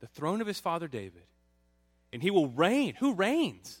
The 0.00 0.06
throne 0.06 0.40
of 0.40 0.46
his 0.46 0.60
father 0.60 0.88
David. 0.88 1.22
And 2.12 2.22
he 2.22 2.30
will 2.30 2.48
reign. 2.48 2.94
Who 2.98 3.14
reigns? 3.14 3.80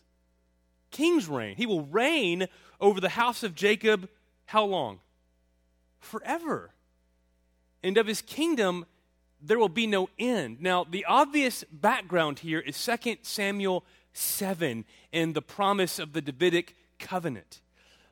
Kings 0.90 1.28
reign. 1.28 1.56
He 1.56 1.66
will 1.66 1.86
reign 1.86 2.48
over 2.80 3.00
the 3.00 3.10
house 3.10 3.42
of 3.42 3.54
Jacob 3.54 4.08
how 4.46 4.64
long? 4.64 5.00
Forever. 6.00 6.72
And 7.82 7.96
of 7.96 8.06
his 8.06 8.22
kingdom, 8.22 8.86
there 9.40 9.58
will 9.58 9.68
be 9.68 9.86
no 9.86 10.08
end. 10.18 10.60
Now, 10.60 10.84
the 10.84 11.04
obvious 11.04 11.64
background 11.70 12.40
here 12.40 12.60
is 12.60 12.82
2 12.84 13.16
Samuel 13.22 13.84
7 14.12 14.84
and 15.12 15.34
the 15.34 15.42
promise 15.42 15.98
of 15.98 16.12
the 16.12 16.22
Davidic 16.22 16.76
covenant. 16.98 17.60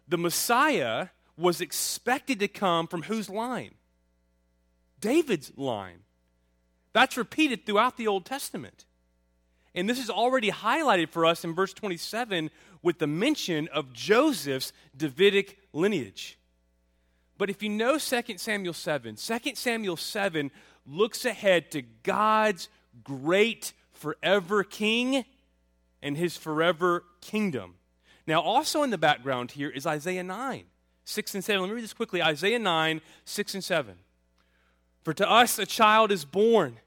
The 0.08 0.18
Messiah 0.18 1.08
was 1.40 1.60
expected 1.60 2.40
to 2.40 2.48
come 2.48 2.86
from 2.86 3.02
whose 3.02 3.30
line? 3.30 3.74
David's 5.00 5.52
line. 5.56 6.00
That's 6.92 7.16
repeated 7.16 7.64
throughout 7.64 7.96
the 7.96 8.08
Old 8.08 8.26
Testament. 8.26 8.84
And 9.74 9.88
this 9.88 9.98
is 9.98 10.10
already 10.10 10.50
highlighted 10.50 11.10
for 11.10 11.24
us 11.24 11.44
in 11.44 11.54
verse 11.54 11.72
27 11.72 12.50
with 12.82 12.98
the 12.98 13.06
mention 13.06 13.68
of 13.68 13.92
Joseph's 13.92 14.72
Davidic 14.96 15.58
lineage. 15.72 16.38
But 17.38 17.50
if 17.50 17.62
you 17.62 17.68
know 17.68 17.98
2 17.98 18.22
Samuel 18.36 18.74
7, 18.74 19.16
2 19.16 19.38
Samuel 19.54 19.96
7 19.96 20.50
looks 20.86 21.24
ahead 21.24 21.70
to 21.70 21.82
God's 22.02 22.68
great 23.04 23.72
forever 23.92 24.64
king 24.64 25.24
and 26.02 26.16
his 26.16 26.36
forever 26.36 27.04
kingdom. 27.20 27.76
Now, 28.26 28.40
also 28.40 28.82
in 28.82 28.90
the 28.90 28.98
background 28.98 29.52
here 29.52 29.70
is 29.70 29.86
Isaiah 29.86 30.22
9, 30.22 30.64
6 31.10 31.34
and 31.34 31.44
7. 31.44 31.60
Let 31.60 31.68
me 31.68 31.74
read 31.74 31.84
this 31.84 31.92
quickly 31.92 32.22
Isaiah 32.22 32.58
9, 32.58 33.00
6 33.24 33.54
and 33.54 33.64
7. 33.64 33.94
For 35.02 35.12
to 35.14 35.28
us 35.28 35.58
a 35.58 35.66
child 35.66 36.12
is 36.12 36.24
born, 36.24 36.78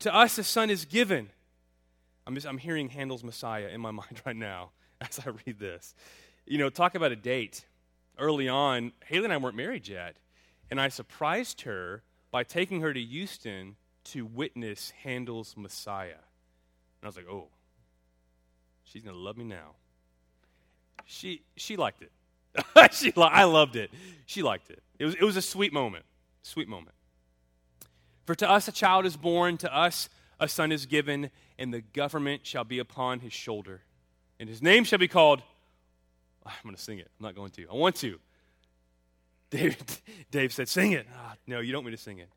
to 0.00 0.14
us 0.14 0.38
a 0.38 0.44
son 0.44 0.70
is 0.70 0.84
given. 0.84 1.30
I'm, 2.26 2.34
just, 2.34 2.46
I'm 2.46 2.58
hearing 2.58 2.90
Handel's 2.90 3.24
Messiah 3.24 3.68
in 3.68 3.80
my 3.80 3.90
mind 3.92 4.22
right 4.26 4.36
now 4.36 4.70
as 5.00 5.20
I 5.24 5.30
read 5.46 5.58
this. 5.58 5.94
You 6.46 6.58
know, 6.58 6.70
talk 6.70 6.94
about 6.94 7.12
a 7.12 7.16
date. 7.16 7.64
Early 8.18 8.48
on, 8.48 8.92
Haley 9.06 9.24
and 9.24 9.32
I 9.32 9.36
weren't 9.36 9.54
married 9.54 9.86
yet, 9.86 10.16
and 10.72 10.80
I 10.80 10.88
surprised 10.88 11.60
her 11.62 12.02
by 12.32 12.42
taking 12.42 12.80
her 12.80 12.92
to 12.92 13.00
Houston 13.00 13.76
to 14.06 14.26
witness 14.26 14.92
Handel's 15.04 15.54
Messiah. 15.56 16.08
And 16.10 17.04
I 17.04 17.06
was 17.06 17.16
like, 17.16 17.28
oh, 17.30 17.46
she's 18.82 19.04
going 19.04 19.14
to 19.14 19.22
love 19.22 19.36
me 19.36 19.44
now. 19.44 19.76
She, 21.04 21.42
she 21.56 21.76
liked 21.76 22.02
it. 22.02 22.10
she, 22.92 23.12
I 23.16 23.44
loved 23.44 23.76
it. 23.76 23.90
She 24.26 24.42
liked 24.42 24.70
it. 24.70 24.82
It 24.98 25.04
was, 25.04 25.14
it 25.14 25.22
was 25.22 25.36
a 25.36 25.42
sweet 25.42 25.72
moment. 25.72 26.04
Sweet 26.42 26.68
moment. 26.68 26.94
For 28.26 28.34
to 28.34 28.50
us 28.50 28.68
a 28.68 28.72
child 28.72 29.06
is 29.06 29.16
born, 29.16 29.56
to 29.58 29.74
us 29.74 30.08
a 30.40 30.48
son 30.48 30.70
is 30.72 30.86
given, 30.86 31.30
and 31.58 31.72
the 31.72 31.80
government 31.80 32.46
shall 32.46 32.64
be 32.64 32.78
upon 32.78 33.20
his 33.20 33.32
shoulder. 33.32 33.82
And 34.38 34.48
his 34.48 34.62
name 34.62 34.84
shall 34.84 34.98
be 34.98 35.08
called. 35.08 35.42
I'm 36.46 36.52
going 36.62 36.76
to 36.76 36.82
sing 36.82 36.98
it. 36.98 37.10
I'm 37.18 37.24
not 37.24 37.34
going 37.34 37.50
to. 37.52 37.66
I 37.68 37.74
want 37.74 37.96
to. 37.96 38.18
Dave, 39.50 39.76
Dave 40.30 40.52
said, 40.52 40.68
Sing 40.68 40.92
it. 40.92 41.06
Oh, 41.10 41.32
no, 41.46 41.60
you 41.60 41.72
don't 41.72 41.84
want 41.84 41.96
to 41.96 42.02
sing 42.02 42.18
it. 42.18 42.28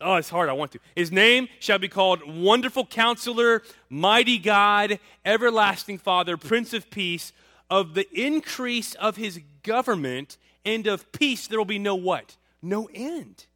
Oh, 0.00 0.16
it's 0.16 0.30
hard. 0.30 0.48
I 0.48 0.52
want 0.52 0.72
to. 0.72 0.80
His 0.96 1.12
name 1.12 1.48
shall 1.60 1.78
be 1.78 1.88
called 1.88 2.22
Wonderful 2.26 2.86
Counselor, 2.86 3.62
Mighty 3.88 4.38
God, 4.38 4.98
Everlasting 5.24 5.98
Father, 5.98 6.36
Prince 6.36 6.72
of 6.72 6.90
Peace. 6.90 7.32
Of 7.72 7.94
the 7.94 8.06
increase 8.12 8.94
of 8.96 9.16
his 9.16 9.40
government 9.62 10.36
and 10.62 10.86
of 10.86 11.10
peace, 11.10 11.46
there 11.46 11.58
will 11.58 11.64
be 11.64 11.78
no 11.78 11.94
what? 11.94 12.36
No 12.60 12.86
end 12.92 13.46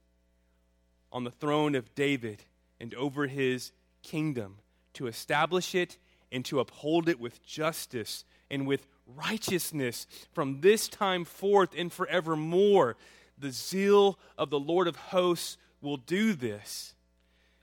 on 1.13 1.25
the 1.25 1.31
throne 1.31 1.75
of 1.75 1.95
David 1.95 2.43
and 2.81 2.95
over 2.95 3.27
his 3.27 3.73
kingdom, 4.03 4.57
to 4.95 5.07
establish 5.07 5.75
it 5.75 5.99
and 6.33 6.47
to 6.47 6.61
uphold 6.61 7.11
it 7.11 7.21
with 7.21 7.45
justice 7.45 8.25
and 8.51 8.67
with 8.67 8.87
righteousness 9.07 10.07
from 10.33 10.63
this 10.63 10.89
time 10.89 11.27
forth 11.27 11.75
and 11.77 11.93
forevermore. 11.93 12.97
The 13.37 13.51
zeal 13.51 14.19
of 14.39 14.49
the 14.49 14.59
Lord 14.59 14.89
of 14.89 14.97
hosts 14.97 15.59
will 15.83 15.99
do 15.99 16.33
this. 16.33 16.95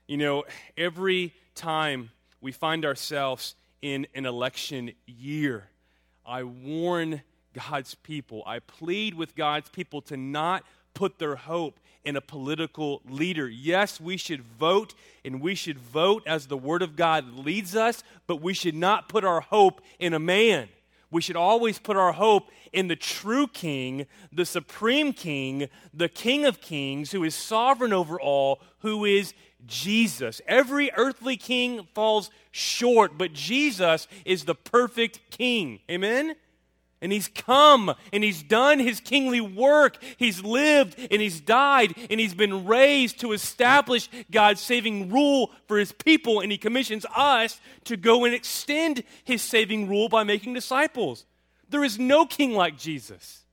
You 0.06 0.18
know, 0.18 0.44
every 0.76 1.34
time 1.56 2.10
we 2.40 2.52
find 2.52 2.84
ourselves 2.84 3.56
in 3.82 4.06
an 4.14 4.24
election 4.24 4.92
year, 5.04 5.68
I 6.26 6.42
warn 6.42 7.22
God's 7.52 7.94
people, 7.94 8.42
I 8.46 8.58
plead 8.58 9.14
with 9.14 9.36
God's 9.36 9.68
people 9.68 10.02
to 10.02 10.16
not 10.16 10.64
put 10.92 11.18
their 11.18 11.36
hope 11.36 11.78
in 12.04 12.16
a 12.16 12.20
political 12.20 13.00
leader. 13.08 13.48
Yes, 13.48 14.00
we 14.00 14.16
should 14.16 14.42
vote, 14.42 14.94
and 15.24 15.40
we 15.40 15.54
should 15.54 15.78
vote 15.78 16.22
as 16.26 16.46
the 16.46 16.56
Word 16.56 16.82
of 16.82 16.96
God 16.96 17.38
leads 17.38 17.74
us, 17.74 18.02
but 18.26 18.42
we 18.42 18.54
should 18.54 18.74
not 18.74 19.08
put 19.08 19.24
our 19.24 19.40
hope 19.40 19.80
in 19.98 20.14
a 20.14 20.18
man. 20.18 20.68
We 21.14 21.22
should 21.22 21.36
always 21.36 21.78
put 21.78 21.96
our 21.96 22.10
hope 22.10 22.50
in 22.72 22.88
the 22.88 22.96
true 22.96 23.46
King, 23.46 24.06
the 24.32 24.44
supreme 24.44 25.12
King, 25.12 25.68
the 25.94 26.08
King 26.08 26.44
of 26.44 26.60
kings, 26.60 27.12
who 27.12 27.22
is 27.22 27.36
sovereign 27.36 27.92
over 27.92 28.20
all, 28.20 28.60
who 28.80 29.04
is 29.04 29.32
Jesus. 29.64 30.40
Every 30.48 30.90
earthly 30.96 31.36
king 31.36 31.86
falls 31.94 32.30
short, 32.50 33.16
but 33.16 33.32
Jesus 33.32 34.08
is 34.24 34.44
the 34.44 34.56
perfect 34.56 35.20
King. 35.30 35.78
Amen? 35.88 36.34
And 37.04 37.12
he's 37.12 37.28
come 37.28 37.94
and 38.14 38.24
he's 38.24 38.42
done 38.42 38.78
his 38.78 38.98
kingly 38.98 39.42
work. 39.42 40.02
He's 40.16 40.42
lived 40.42 40.96
and 40.98 41.20
he's 41.20 41.38
died 41.38 41.92
and 42.08 42.18
he's 42.18 42.32
been 42.32 42.64
raised 42.64 43.20
to 43.20 43.32
establish 43.32 44.08
God's 44.30 44.62
saving 44.62 45.12
rule 45.12 45.50
for 45.68 45.78
his 45.78 45.92
people. 45.92 46.40
And 46.40 46.50
he 46.50 46.56
commissions 46.56 47.04
us 47.14 47.60
to 47.84 47.98
go 47.98 48.24
and 48.24 48.34
extend 48.34 49.04
his 49.22 49.42
saving 49.42 49.86
rule 49.86 50.08
by 50.08 50.24
making 50.24 50.54
disciples. 50.54 51.26
There 51.68 51.84
is 51.84 51.98
no 51.98 52.24
king 52.24 52.54
like 52.54 52.78
Jesus. 52.78 53.44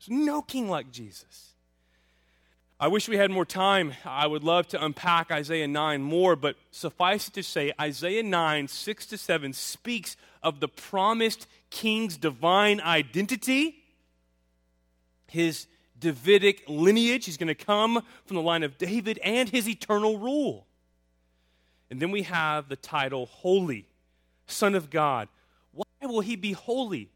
There's 0.00 0.18
no 0.18 0.42
king 0.42 0.68
like 0.68 0.90
Jesus. 0.90 1.52
I 2.78 2.88
wish 2.88 3.08
we 3.08 3.16
had 3.16 3.30
more 3.30 3.46
time. 3.46 3.94
I 4.04 4.26
would 4.26 4.44
love 4.44 4.68
to 4.68 4.84
unpack 4.84 5.30
Isaiah 5.30 5.66
9 5.66 6.02
more, 6.02 6.36
but 6.36 6.56
suffice 6.70 7.28
it 7.28 7.34
to 7.34 7.42
say, 7.42 7.72
Isaiah 7.80 8.22
9, 8.22 8.68
6 8.68 9.06
to 9.06 9.16
7 9.16 9.54
speaks 9.54 10.14
of 10.42 10.60
the 10.60 10.68
promised 10.68 11.46
king's 11.70 12.18
divine 12.18 12.82
identity, 12.82 13.82
his 15.26 15.66
Davidic 15.98 16.64
lineage. 16.68 17.24
He's 17.24 17.38
going 17.38 17.48
to 17.48 17.54
come 17.54 18.02
from 18.26 18.36
the 18.36 18.42
line 18.42 18.62
of 18.62 18.76
David 18.76 19.18
and 19.24 19.48
his 19.48 19.66
eternal 19.66 20.18
rule. 20.18 20.66
And 21.90 21.98
then 21.98 22.10
we 22.10 22.22
have 22.22 22.68
the 22.68 22.76
title 22.76 23.24
Holy, 23.24 23.86
Son 24.46 24.74
of 24.74 24.90
God. 24.90 25.28
Why 25.72 25.84
will 26.02 26.20
he 26.20 26.36
be 26.36 26.52
holy? 26.52 27.08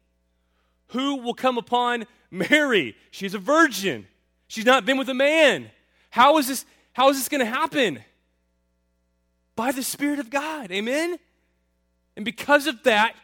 Who 0.87 1.17
will 1.17 1.35
come 1.35 1.59
upon 1.59 2.07
Mary? 2.31 2.95
She's 3.11 3.35
a 3.35 3.39
virgin. 3.39 4.07
She's 4.51 4.65
not 4.65 4.85
been 4.85 4.97
with 4.97 5.07
a 5.07 5.13
man. 5.13 5.71
How 6.09 6.37
is 6.37 6.49
this, 6.49 6.65
how 6.91 7.07
is 7.07 7.15
this 7.15 7.29
going 7.29 7.39
to 7.39 7.45
happen? 7.45 8.03
By 9.55 9.71
the 9.71 9.81
Spirit 9.81 10.19
of 10.19 10.29
God. 10.29 10.73
Amen? 10.73 11.17
And 12.17 12.25
because 12.25 12.67
of 12.67 12.83
that, 12.83 13.15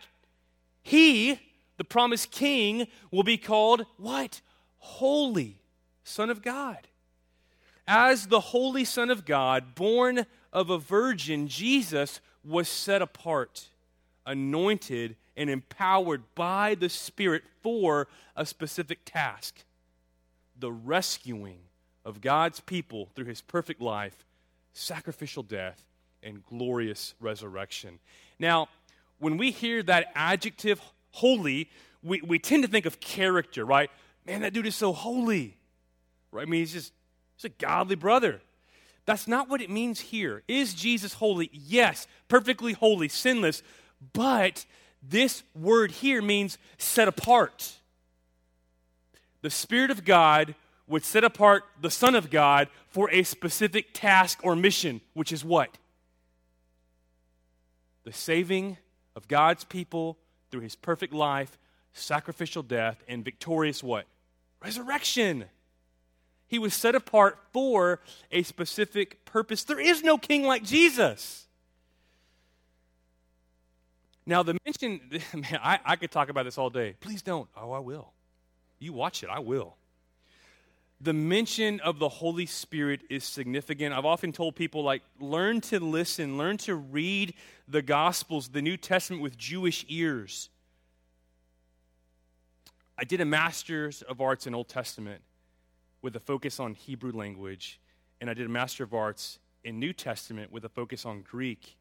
he, 0.83 1.37
the 1.75 1.83
promised 1.83 2.31
king, 2.31 2.87
will 3.11 3.23
be 3.23 3.37
called 3.37 3.85
what? 3.97 4.39
Holy 4.77 5.59
Son 6.05 6.29
of 6.29 6.41
God. 6.41 6.87
As 7.85 8.27
the 8.27 8.39
Holy 8.39 8.85
Son 8.85 9.09
of 9.09 9.25
God, 9.25 9.75
born 9.75 10.25
of 10.53 10.69
a 10.69 10.77
virgin, 10.77 11.49
Jesus 11.49 12.21
was 12.41 12.69
set 12.69 13.01
apart, 13.01 13.67
anointed, 14.25 15.17
and 15.35 15.49
empowered 15.49 16.23
by 16.35 16.73
the 16.73 16.87
Spirit 16.87 17.43
for 17.61 18.07
a 18.37 18.45
specific 18.45 18.99
task 19.03 19.65
the 20.59 20.71
rescuing 20.71 21.59
of 22.05 22.21
God's 22.21 22.59
people 22.59 23.09
through 23.15 23.25
his 23.25 23.41
perfect 23.41 23.81
life, 23.81 24.25
sacrificial 24.73 25.43
death, 25.43 25.83
and 26.23 26.43
glorious 26.45 27.13
resurrection. 27.19 27.99
Now, 28.39 28.67
when 29.19 29.37
we 29.37 29.51
hear 29.51 29.83
that 29.83 30.11
adjective 30.15 30.81
holy, 31.11 31.69
we, 32.03 32.21
we 32.21 32.39
tend 32.39 32.63
to 32.63 32.69
think 32.69 32.85
of 32.85 32.99
character, 32.99 33.65
right? 33.65 33.89
Man, 34.25 34.41
that 34.41 34.53
dude 34.53 34.67
is 34.67 34.75
so 34.75 34.93
holy. 34.93 35.57
Right? 36.31 36.47
I 36.47 36.49
mean, 36.49 36.61
he's 36.61 36.73
just 36.73 36.93
he's 37.35 37.45
a 37.45 37.49
godly 37.49 37.95
brother. 37.95 38.41
That's 39.05 39.27
not 39.27 39.49
what 39.49 39.61
it 39.61 39.69
means 39.69 39.99
here. 39.99 40.43
Is 40.47 40.73
Jesus 40.73 41.13
holy? 41.13 41.49
Yes, 41.53 42.07
perfectly 42.27 42.73
holy, 42.73 43.07
sinless. 43.07 43.63
But 44.13 44.65
this 45.01 45.43
word 45.55 45.91
here 45.91 46.21
means 46.21 46.57
set 46.77 47.07
apart. 47.07 47.76
The 49.41 49.49
Spirit 49.49 49.91
of 49.91 50.03
God 50.03 50.55
would 50.87 51.03
set 51.03 51.23
apart 51.23 51.65
the 51.81 51.91
Son 51.91 52.15
of 52.15 52.29
God 52.29 52.69
for 52.89 53.09
a 53.11 53.23
specific 53.23 53.87
task 53.93 54.39
or 54.43 54.55
mission, 54.55 55.01
which 55.13 55.31
is 55.31 55.43
what? 55.43 55.77
The 58.03 58.13
saving 58.13 58.77
of 59.15 59.27
God's 59.27 59.63
people 59.63 60.17
through 60.49 60.61
his 60.61 60.75
perfect 60.75 61.13
life, 61.13 61.57
sacrificial 61.93 62.63
death, 62.63 63.03
and 63.07 63.23
victorious 63.23 63.83
what? 63.83 64.05
Resurrection. 64.63 65.45
He 66.47 66.57
was 66.57 66.73
set 66.73 66.95
apart 66.95 67.37
for 67.51 67.99
a 68.31 68.43
specific 68.43 69.25
purpose. 69.25 69.65
There 69.65 69.79
is 69.79 70.03
no 70.03 70.17
king 70.17 70.43
like 70.43 70.63
Jesus. 70.63 71.47
Now, 74.25 74.43
the 74.43 74.57
mention, 74.65 75.01
man, 75.33 75.59
I, 75.61 75.79
I 75.85 75.95
could 75.97 76.11
talk 76.11 76.29
about 76.29 76.43
this 76.43 76.57
all 76.57 76.69
day. 76.69 76.95
Please 77.01 77.21
don't. 77.21 77.49
Oh, 77.55 77.71
I 77.71 77.79
will. 77.79 78.13
You 78.79 78.93
watch 78.93 79.23
it, 79.23 79.29
I 79.29 79.39
will 79.39 79.77
the 80.99 81.13
mention 81.13 81.79
of 81.81 81.99
the 81.99 82.09
Holy 82.09 82.45
Spirit 82.45 83.01
is 83.09 83.23
significant. 83.23 83.93
I've 83.93 84.05
often 84.05 84.31
told 84.31 84.55
people, 84.55 84.83
like, 84.83 85.03
learn 85.19 85.61
to 85.61 85.79
listen, 85.79 86.37
learn 86.37 86.57
to 86.57 86.75
read 86.75 87.35
the 87.67 87.83
Gospels, 87.83 88.49
the 88.49 88.61
New 88.61 88.77
Testament 88.77 89.21
with 89.21 89.37
Jewish 89.37 89.85
ears. 89.89 90.49
I 92.97 93.03
did 93.03 93.21
a 93.21 93.25
Master's 93.25 94.01
of 94.01 94.21
Arts 94.21 94.47
in 94.47 94.55
Old 94.55 94.69
Testament 94.69 95.21
with 96.01 96.15
a 96.15 96.19
focus 96.19 96.59
on 96.59 96.73
Hebrew 96.73 97.11
language, 97.11 97.79
and 98.19 98.29
I 98.29 98.33
did 98.33 98.47
a 98.47 98.49
Master 98.49 98.83
of 98.83 98.93
Arts 98.93 99.37
in 99.63 99.79
New 99.79 99.93
Testament 99.93 100.51
with 100.51 100.65
a 100.65 100.69
focus 100.69 101.05
on 101.05 101.21
Greek. 101.21 101.77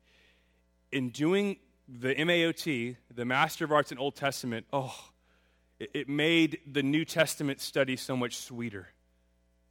In 0.93 1.09
doing 1.09 1.57
the 1.89 2.15
MAOT, 2.15 2.97
the 3.15 3.25
Master 3.25 3.65
of 3.65 3.73
Arts 3.73 3.93
in 3.93 3.99
Old 3.99 4.15
Testament, 4.15 4.67
oh, 4.75 4.95
it 5.79 6.09
made 6.09 6.61
the 6.71 6.83
New 6.83 7.05
Testament 7.05 7.61
study 7.61 7.97
so 7.97 8.17
much 8.17 8.37
sweeter 8.37 8.89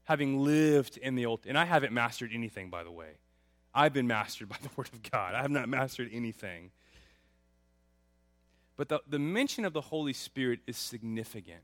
having 0.06 0.44
lived 0.44 0.98
in 0.98 1.16
the 1.16 1.26
Old, 1.26 1.42
and 1.46 1.58
I 1.58 1.66
haven't 1.66 1.92
mastered 1.92 2.32
anything, 2.34 2.70
by 2.70 2.84
the 2.84 2.92
way. 2.92 3.18
I've 3.74 3.94
been 3.94 4.08
mastered 4.08 4.50
by 4.50 4.58
the 4.62 4.70
Word 4.76 4.90
of 4.94 5.04
God. 5.12 5.36
I 5.36 5.42
have 5.42 5.52
not 5.52 5.68
mastered 5.68 6.10
anything. 6.14 6.72
But 8.78 8.90
the, 8.90 9.02
the 9.08 9.20
mention 9.20 9.66
of 9.66 9.74
the 9.74 9.82
Holy 9.82 10.14
Spirit 10.14 10.60
is 10.68 10.78
significant. 10.78 11.62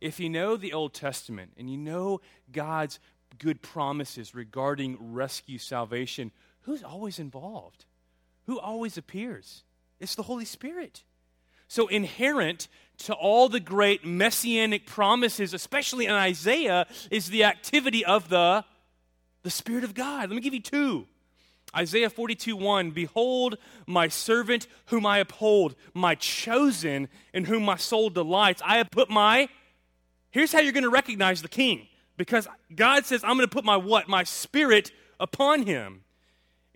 If 0.00 0.20
you 0.20 0.28
know 0.28 0.56
the 0.56 0.72
Old 0.72 0.92
Testament 0.92 1.52
and 1.56 1.70
you 1.70 1.78
know 1.78 2.20
God's 2.52 3.00
good 3.38 3.62
promises 3.62 4.34
regarding 4.34 4.98
rescue 5.00 5.58
salvation, 5.58 6.32
who's 6.62 6.82
always 6.82 7.18
involved? 7.18 7.86
Who 8.46 8.60
always 8.60 8.98
appears? 8.98 9.64
It's 9.98 10.14
the 10.14 10.22
Holy 10.22 10.44
Spirit. 10.44 11.04
So, 11.68 11.88
inherent 11.88 12.68
to 12.98 13.14
all 13.14 13.48
the 13.48 13.60
great 13.60 14.04
messianic 14.04 14.86
promises, 14.86 15.52
especially 15.52 16.06
in 16.06 16.12
Isaiah, 16.12 16.86
is 17.10 17.28
the 17.28 17.44
activity 17.44 18.04
of 18.04 18.28
the, 18.28 18.64
the 19.42 19.50
Spirit 19.50 19.84
of 19.84 19.94
God. 19.94 20.30
Let 20.30 20.36
me 20.36 20.40
give 20.40 20.54
you 20.54 20.62
two. 20.62 21.06
Isaiah 21.76 22.08
42 22.08 22.56
1 22.56 22.90
Behold, 22.92 23.58
my 23.86 24.08
servant 24.08 24.66
whom 24.86 25.04
I 25.04 25.18
uphold, 25.18 25.74
my 25.92 26.14
chosen 26.14 27.08
in 27.34 27.44
whom 27.44 27.64
my 27.64 27.76
soul 27.76 28.08
delights. 28.08 28.62
I 28.64 28.78
have 28.78 28.90
put 28.90 29.10
my, 29.10 29.48
here's 30.30 30.52
how 30.52 30.60
you're 30.60 30.72
going 30.72 30.84
to 30.84 30.90
recognize 30.90 31.42
the 31.42 31.48
king. 31.48 31.88
Because 32.16 32.48
God 32.74 33.04
says, 33.04 33.22
I'm 33.22 33.36
going 33.36 33.48
to 33.48 33.54
put 33.54 33.64
my 33.64 33.76
what? 33.76 34.08
My 34.08 34.24
spirit 34.24 34.90
upon 35.20 35.66
him. 35.66 36.02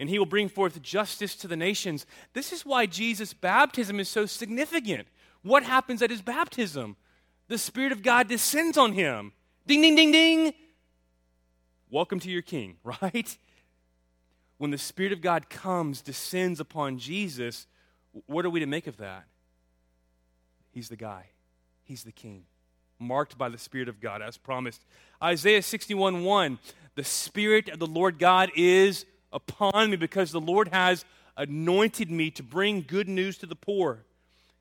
And 0.01 0.09
he 0.09 0.19
will 0.19 0.27
bring 0.27 0.49
forth 0.49 0.83
justice 0.83 1.37
to 1.37 1.47
the 1.47 1.57
nations. 1.57 2.07
This 2.33 2.53
is 2.53 2.67
why 2.67 2.87
Jesus' 2.87 3.33
baptism 3.33 4.01
is 4.01 4.09
so 4.09 4.27
significant. 4.27 5.07
What 5.43 5.63
happens 5.63 6.03
at 6.03 6.11
his 6.11 6.23
baptism? 6.23 6.97
The 7.47 7.59
Spirit 7.59 7.93
of 7.93 8.03
God 8.03 8.27
descends 8.27 8.77
on 8.77 8.95
him. 8.95 9.33
Ding, 9.67 9.83
ding, 9.83 9.95
ding, 9.95 10.11
ding. 10.11 10.55
Welcome 11.91 12.19
to 12.21 12.31
your 12.31 12.43
King, 12.43 12.79
right? 12.85 13.37
When 14.59 14.73
the 14.73 14.79
Spirit 14.79 15.13
of 15.13 15.21
God 15.21 15.49
comes, 15.51 16.01
descends 16.01 16.59
upon 16.59 16.99
Jesus, 16.99 17.67
what 18.27 18.45
are 18.45 18.51
we 18.51 18.61
to 18.61 18.67
make 18.67 18.87
of 18.87 18.97
that? 18.97 19.27
He's 20.73 20.89
the 20.89 20.97
guy, 20.97 21.27
He's 21.85 22.05
the 22.05 22.13
King 22.13 22.47
marked 23.01 23.37
by 23.39 23.49
the 23.49 23.59
Spirit 23.59 23.89
of 23.89 24.01
God, 24.01 24.23
as 24.23 24.37
promised. 24.37 24.85
Isaiah 25.23 25.63
61 25.63 26.23
1 26.23 26.59
The 26.95 27.05
Spirit 27.05 27.69
of 27.69 27.79
the 27.79 27.87
Lord 27.87 28.19
God 28.19 28.51
is 28.55 29.07
upon 29.33 29.91
me 29.91 29.97
because 29.97 30.33
the 30.33 30.41
Lord 30.41 30.69
has 30.69 31.05
anointed 31.37 32.11
me 32.11 32.31
to 32.33 32.43
bring 32.43 32.85
good 32.87 33.09
news 33.09 33.39
to 33.39 33.47
the 33.47 33.55
poor. 33.57 34.05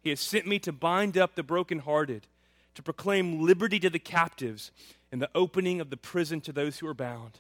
He 0.02 0.10
has 0.10 0.20
sent 0.20 0.48
me 0.48 0.60
to 0.60 0.72
bind 0.72 1.18
up 1.18 1.36
the 1.36 1.44
brokenhearted, 1.44 2.28
to 2.76 2.84
proclaim 2.84 3.42
liberty 3.42 3.80
to 3.80 3.90
the 3.90 4.00
captives, 4.00 4.72
and 5.12 5.22
the 5.22 5.30
opening 5.36 5.82
of 5.82 5.90
the 5.90 5.98
prison 5.98 6.40
to 6.42 6.52
those 6.52 6.80
who 6.80 6.88
are 6.88 6.94
bound. 6.94 7.40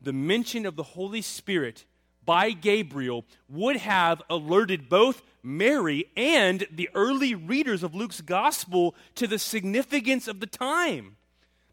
The 0.00 0.12
mention 0.12 0.66
of 0.66 0.76
the 0.76 0.82
Holy 0.82 1.22
Spirit 1.22 1.84
by 2.24 2.52
Gabriel 2.52 3.24
would 3.48 3.76
have 3.76 4.22
alerted 4.30 4.88
both 4.88 5.22
Mary 5.42 6.06
and 6.16 6.66
the 6.70 6.90
early 6.94 7.34
readers 7.34 7.82
of 7.82 7.94
Luke's 7.94 8.20
gospel 8.20 8.94
to 9.14 9.26
the 9.26 9.38
significance 9.38 10.28
of 10.28 10.40
the 10.40 10.46
time. 10.46 11.16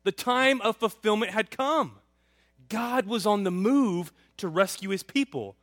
The 0.03 0.11
time 0.11 0.61
of 0.61 0.77
fulfillment 0.77 1.31
had 1.31 1.51
come. 1.51 1.99
God 2.69 3.05
was 3.05 3.25
on 3.25 3.43
the 3.43 3.51
move 3.51 4.11
to 4.37 4.47
rescue 4.47 4.89
his 4.89 5.03
people. 5.03 5.55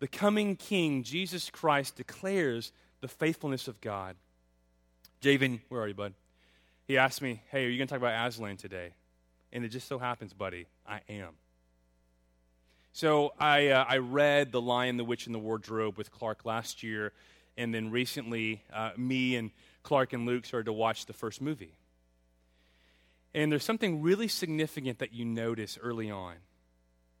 The 0.00 0.08
coming 0.08 0.56
king, 0.56 1.02
Jesus 1.02 1.50
Christ, 1.50 1.96
declares 1.96 2.72
the 3.00 3.08
faithfulness 3.08 3.68
of 3.68 3.80
God. 3.80 4.16
Javen, 5.20 5.60
where 5.68 5.82
are 5.82 5.88
you, 5.88 5.94
bud? 5.94 6.14
He 6.86 6.98
asked 6.98 7.22
me, 7.22 7.42
Hey, 7.50 7.64
are 7.64 7.68
you 7.68 7.78
going 7.78 7.88
to 7.88 7.92
talk 7.92 8.00
about 8.00 8.28
Aslan 8.28 8.56
today? 8.56 8.94
And 9.52 9.64
it 9.64 9.68
just 9.68 9.86
so 9.86 9.98
happens, 9.98 10.32
buddy, 10.32 10.66
I 10.86 11.00
am. 11.08 11.34
So 12.92 13.32
I, 13.38 13.68
uh, 13.68 13.84
I 13.88 13.98
read 13.98 14.52
The 14.52 14.60
Lion, 14.60 14.96
the 14.96 15.04
Witch, 15.04 15.26
and 15.26 15.34
the 15.34 15.38
Wardrobe 15.38 15.96
with 15.96 16.10
Clark 16.10 16.44
last 16.44 16.82
year, 16.82 17.12
and 17.56 17.74
then 17.74 17.90
recently, 17.90 18.62
uh, 18.72 18.90
me 18.96 19.36
and 19.36 19.50
Clark 19.82 20.12
and 20.12 20.26
Luke 20.26 20.44
started 20.44 20.66
to 20.66 20.72
watch 20.72 21.06
the 21.06 21.12
first 21.12 21.40
movie. 21.40 21.74
And 23.34 23.50
there's 23.50 23.64
something 23.64 24.02
really 24.02 24.28
significant 24.28 24.98
that 24.98 25.14
you 25.14 25.24
notice 25.24 25.78
early 25.82 26.10
on. 26.10 26.34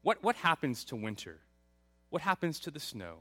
What, 0.02 0.22
what 0.22 0.36
happens 0.36 0.84
to 0.86 0.96
winter? 0.96 1.38
What 2.10 2.22
happens 2.22 2.60
to 2.60 2.70
the 2.70 2.80
snow? 2.80 3.18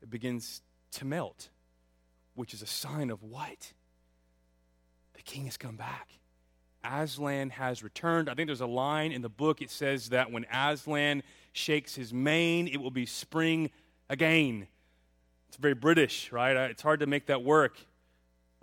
It 0.00 0.10
begins 0.10 0.62
to 0.92 1.04
melt, 1.04 1.48
which 2.34 2.54
is 2.54 2.62
a 2.62 2.66
sign 2.66 3.10
of 3.10 3.22
what? 3.22 3.72
The 5.14 5.22
king 5.22 5.44
has 5.44 5.56
come 5.56 5.76
back. 5.76 6.08
Aslan 6.84 7.50
has 7.50 7.82
returned. 7.82 8.30
I 8.30 8.34
think 8.34 8.46
there's 8.46 8.60
a 8.60 8.66
line 8.66 9.12
in 9.12 9.22
the 9.22 9.28
book. 9.28 9.60
It 9.60 9.70
says 9.70 10.10
that 10.10 10.30
when 10.30 10.46
Aslan 10.52 11.22
shakes 11.52 11.94
his 11.94 12.14
mane, 12.14 12.68
it 12.68 12.76
will 12.78 12.92
be 12.92 13.04
spring 13.04 13.70
again. 14.08 14.68
It's 15.48 15.56
very 15.56 15.74
British, 15.74 16.30
right? 16.30 16.56
Uh, 16.56 16.68
it's 16.70 16.82
hard 16.82 17.00
to 17.00 17.06
make 17.06 17.26
that 17.26 17.42
work. 17.42 17.76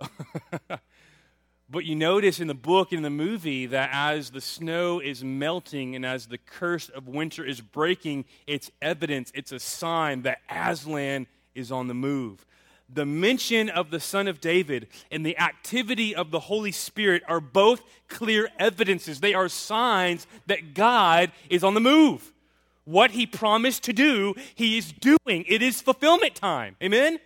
but 1.68 1.84
you 1.84 1.96
notice 1.96 2.38
in 2.40 2.46
the 2.46 2.54
book 2.54 2.92
in 2.92 3.02
the 3.02 3.10
movie 3.10 3.66
that 3.66 3.90
as 3.92 4.30
the 4.30 4.40
snow 4.40 5.00
is 5.00 5.24
melting 5.24 5.96
and 5.96 6.06
as 6.06 6.26
the 6.26 6.38
curse 6.38 6.88
of 6.88 7.08
winter 7.08 7.44
is 7.44 7.60
breaking, 7.60 8.24
it's 8.46 8.70
evidence, 8.80 9.32
it's 9.34 9.52
a 9.52 9.58
sign 9.58 10.22
that 10.22 10.38
Aslan 10.48 11.26
is 11.54 11.72
on 11.72 11.88
the 11.88 11.94
move 11.94 12.46
the 12.88 13.06
mention 13.06 13.68
of 13.68 13.90
the 13.90 14.00
Son 14.00 14.28
of 14.28 14.40
David 14.40 14.86
and 15.10 15.24
the 15.24 15.38
activity 15.38 16.14
of 16.14 16.30
the 16.30 16.40
Holy 16.40 16.72
Spirit 16.72 17.22
are 17.26 17.40
both 17.40 17.82
clear 18.08 18.48
evidences. 18.58 19.20
They 19.20 19.34
are 19.34 19.48
signs 19.48 20.26
that 20.46 20.74
God 20.74 21.32
is 21.50 21.64
on 21.64 21.74
the 21.74 21.80
move. 21.80 22.32
What 22.84 23.10
he 23.10 23.26
promised 23.26 23.82
to 23.84 23.92
do, 23.92 24.34
he 24.54 24.78
is 24.78 24.92
doing. 24.92 25.44
It 25.48 25.62
is 25.62 25.80
fulfillment 25.80 26.36
time. 26.36 26.76
Amen? 26.80 27.18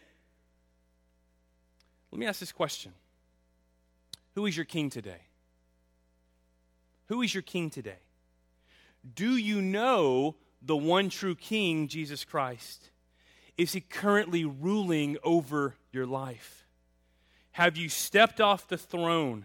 Let 2.11 2.18
me 2.18 2.26
ask 2.26 2.40
this 2.40 2.53
question 2.53 2.92
Who 4.40 4.46
is 4.46 4.57
your 4.57 4.64
king 4.64 4.88
today? 4.88 5.20
Who 7.09 7.20
is 7.20 7.35
your 7.35 7.42
king 7.42 7.68
today? 7.68 7.98
Do 9.14 9.37
you 9.37 9.61
know 9.61 10.35
the 10.62 10.79
one 10.79 11.11
true 11.11 11.35
king, 11.35 11.88
Jesus 11.88 12.24
Christ? 12.24 12.88
Is 13.59 13.74
he 13.74 13.83
currently 13.83 14.46
ruling 14.46 15.18
over 15.22 15.74
your 15.92 16.07
life? 16.07 16.66
Have 17.50 17.76
you 17.76 17.90
stepped 17.90 18.40
off 18.40 18.66
the 18.66 18.79
throne 18.79 19.44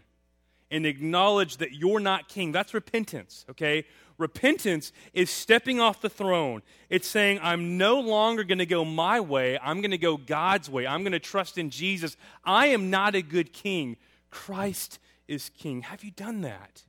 and 0.72 0.86
acknowledged 0.86 1.60
that 1.60 1.74
you're 1.74 2.00
not 2.00 2.30
king? 2.30 2.54
That's 2.54 2.74
repentance, 2.74 3.46
okay? 3.50 3.84
Repentance 4.18 4.94
is 5.14 5.30
stepping 5.30 5.82
off 5.82 6.00
the 6.00 6.10
throne. 6.10 6.62
It's 6.90 7.10
saying, 7.10 7.42
I'm 7.44 7.78
no 7.78 8.00
longer 8.00 8.46
going 8.46 8.60
to 8.60 8.66
go 8.66 8.86
my 8.86 9.20
way. 9.20 9.60
I'm 9.62 9.82
going 9.82 9.92
to 9.92 9.98
go 9.98 10.16
God's 10.16 10.70
way. 10.70 10.88
I'm 10.88 11.02
going 11.02 11.12
to 11.12 11.20
trust 11.20 11.58
in 11.58 11.70
Jesus. 11.70 12.16
I 12.46 12.68
am 12.68 12.90
not 12.90 13.14
a 13.14 13.22
good 13.22 13.52
king. 13.52 13.98
Christ 14.36 15.00
is 15.30 15.50
king. 15.58 15.82
Have 15.84 16.04
you 16.04 16.12
done 16.12 16.42
that? 16.42 16.84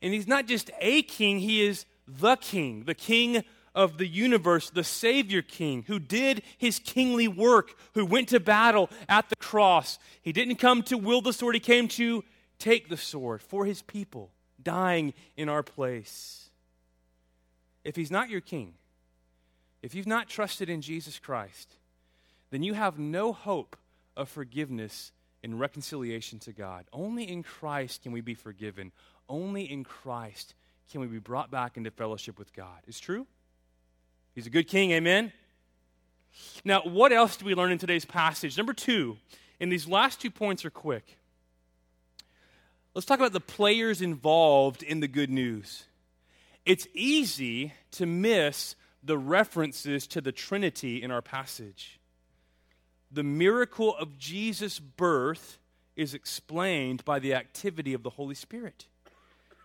And 0.00 0.14
he's 0.14 0.28
not 0.28 0.46
just 0.46 0.70
a 0.80 1.02
king, 1.02 1.40
he 1.40 1.66
is 1.66 1.84
the 2.06 2.36
king, 2.36 2.84
the 2.84 2.94
king 2.94 3.42
of 3.74 3.98
the 3.98 4.06
universe, 4.06 4.70
the 4.70 4.84
Savior 4.84 5.42
King, 5.42 5.84
who 5.88 5.98
did 5.98 6.42
his 6.56 6.78
kingly 6.78 7.26
work, 7.26 7.74
who 7.94 8.06
went 8.06 8.28
to 8.28 8.38
battle 8.38 8.88
at 9.08 9.28
the 9.28 9.36
cross. 9.36 9.98
He 10.22 10.32
didn't 10.32 10.56
come 10.56 10.84
to 10.84 10.96
wield 10.96 11.24
the 11.24 11.32
sword, 11.32 11.56
he 11.56 11.60
came 11.60 11.88
to 11.88 12.24
take 12.60 12.88
the 12.88 12.96
sword 12.96 13.42
for 13.42 13.66
his 13.66 13.82
people, 13.82 14.30
dying 14.62 15.14
in 15.36 15.48
our 15.48 15.64
place. 15.64 16.50
If 17.84 17.96
he's 17.96 18.12
not 18.12 18.30
your 18.30 18.40
king, 18.40 18.74
if 19.82 19.92
you've 19.92 20.06
not 20.06 20.28
trusted 20.28 20.70
in 20.70 20.82
Jesus 20.82 21.18
Christ, 21.18 21.74
then 22.50 22.62
you 22.62 22.74
have 22.74 22.96
no 22.96 23.32
hope 23.32 23.76
of 24.16 24.28
forgiveness 24.28 25.10
and 25.42 25.58
reconciliation 25.58 26.38
to 26.40 26.52
God. 26.52 26.86
Only 26.92 27.28
in 27.28 27.42
Christ 27.42 28.02
can 28.02 28.12
we 28.12 28.20
be 28.20 28.34
forgiven. 28.34 28.92
Only 29.28 29.70
in 29.70 29.84
Christ 29.84 30.54
can 30.90 31.00
we 31.00 31.06
be 31.06 31.18
brought 31.18 31.50
back 31.50 31.76
into 31.76 31.90
fellowship 31.90 32.38
with 32.38 32.52
God. 32.52 32.80
Is 32.86 32.98
true? 32.98 33.26
He's 34.34 34.46
a 34.46 34.50
good 34.50 34.68
king, 34.68 34.90
amen? 34.92 35.32
Now, 36.64 36.82
what 36.82 37.12
else 37.12 37.36
do 37.36 37.44
we 37.44 37.54
learn 37.54 37.72
in 37.72 37.78
today's 37.78 38.04
passage? 38.04 38.56
Number 38.56 38.72
two, 38.72 39.16
and 39.60 39.70
these 39.70 39.88
last 39.88 40.20
two 40.20 40.30
points 40.30 40.64
are 40.64 40.70
quick. 40.70 41.18
Let's 42.94 43.06
talk 43.06 43.18
about 43.18 43.32
the 43.32 43.40
players 43.40 44.02
involved 44.02 44.82
in 44.82 45.00
the 45.00 45.08
good 45.08 45.30
news. 45.30 45.84
It's 46.64 46.86
easy 46.94 47.72
to 47.92 48.06
miss 48.06 48.76
the 49.02 49.18
references 49.18 50.06
to 50.08 50.20
the 50.20 50.32
Trinity 50.32 51.02
in 51.02 51.10
our 51.10 51.22
passage. 51.22 51.97
The 53.10 53.22
miracle 53.22 53.96
of 53.96 54.18
Jesus' 54.18 54.78
birth 54.78 55.58
is 55.96 56.14
explained 56.14 57.04
by 57.04 57.18
the 57.18 57.34
activity 57.34 57.94
of 57.94 58.02
the 58.02 58.10
Holy 58.10 58.34
Spirit. 58.34 58.86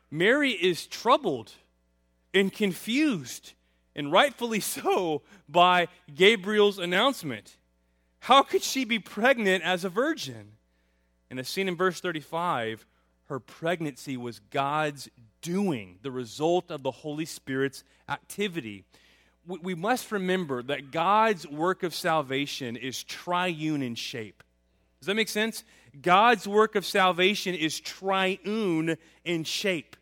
Mary 0.09 0.51
is 0.51 0.87
troubled 0.87 1.51
and 2.33 2.51
confused 2.51 3.53
and 3.95 4.11
rightfully 4.11 4.59
so, 4.59 5.21
by 5.47 5.87
Gabriel's 6.13 6.79
announcement. 6.79 7.57
How 8.19 8.41
could 8.41 8.63
she 8.63 8.85
be 8.85 8.99
pregnant 8.99 9.63
as 9.63 9.83
a 9.83 9.89
virgin? 9.89 10.53
And 11.29 11.39
as 11.39 11.47
seen 11.47 11.67
in 11.67 11.75
verse 11.75 11.99
35, 11.99 12.85
her 13.25 13.39
pregnancy 13.39 14.17
was 14.17 14.39
God's 14.39 15.09
doing, 15.41 15.99
the 16.01 16.11
result 16.11 16.71
of 16.71 16.83
the 16.83 16.91
Holy 16.91 17.25
Spirit's 17.25 17.83
activity. 18.07 18.85
We 19.45 19.75
must 19.75 20.11
remember 20.11 20.63
that 20.63 20.91
God's 20.91 21.47
work 21.47 21.83
of 21.83 21.93
salvation 21.93 22.77
is 22.77 23.03
triune 23.03 23.81
in 23.81 23.95
shape. 23.95 24.41
Does 24.99 25.07
that 25.07 25.15
make 25.15 25.27
sense? 25.27 25.65
God's 26.01 26.47
work 26.47 26.75
of 26.75 26.85
salvation 26.85 27.53
is 27.53 27.79
triune 27.79 28.97
in 29.25 29.43
shape. 29.43 29.97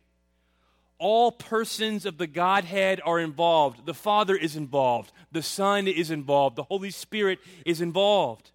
All 0.98 1.32
persons 1.32 2.06
of 2.06 2.18
the 2.18 2.28
Godhead 2.28 3.00
are 3.04 3.18
involved. 3.18 3.84
The 3.84 3.94
Father 3.94 4.36
is 4.36 4.54
involved. 4.54 5.10
The 5.32 5.42
Son 5.42 5.88
is 5.88 6.12
involved. 6.12 6.54
The 6.54 6.62
Holy 6.62 6.90
Spirit 6.90 7.40
is 7.66 7.80
involved. 7.80 8.52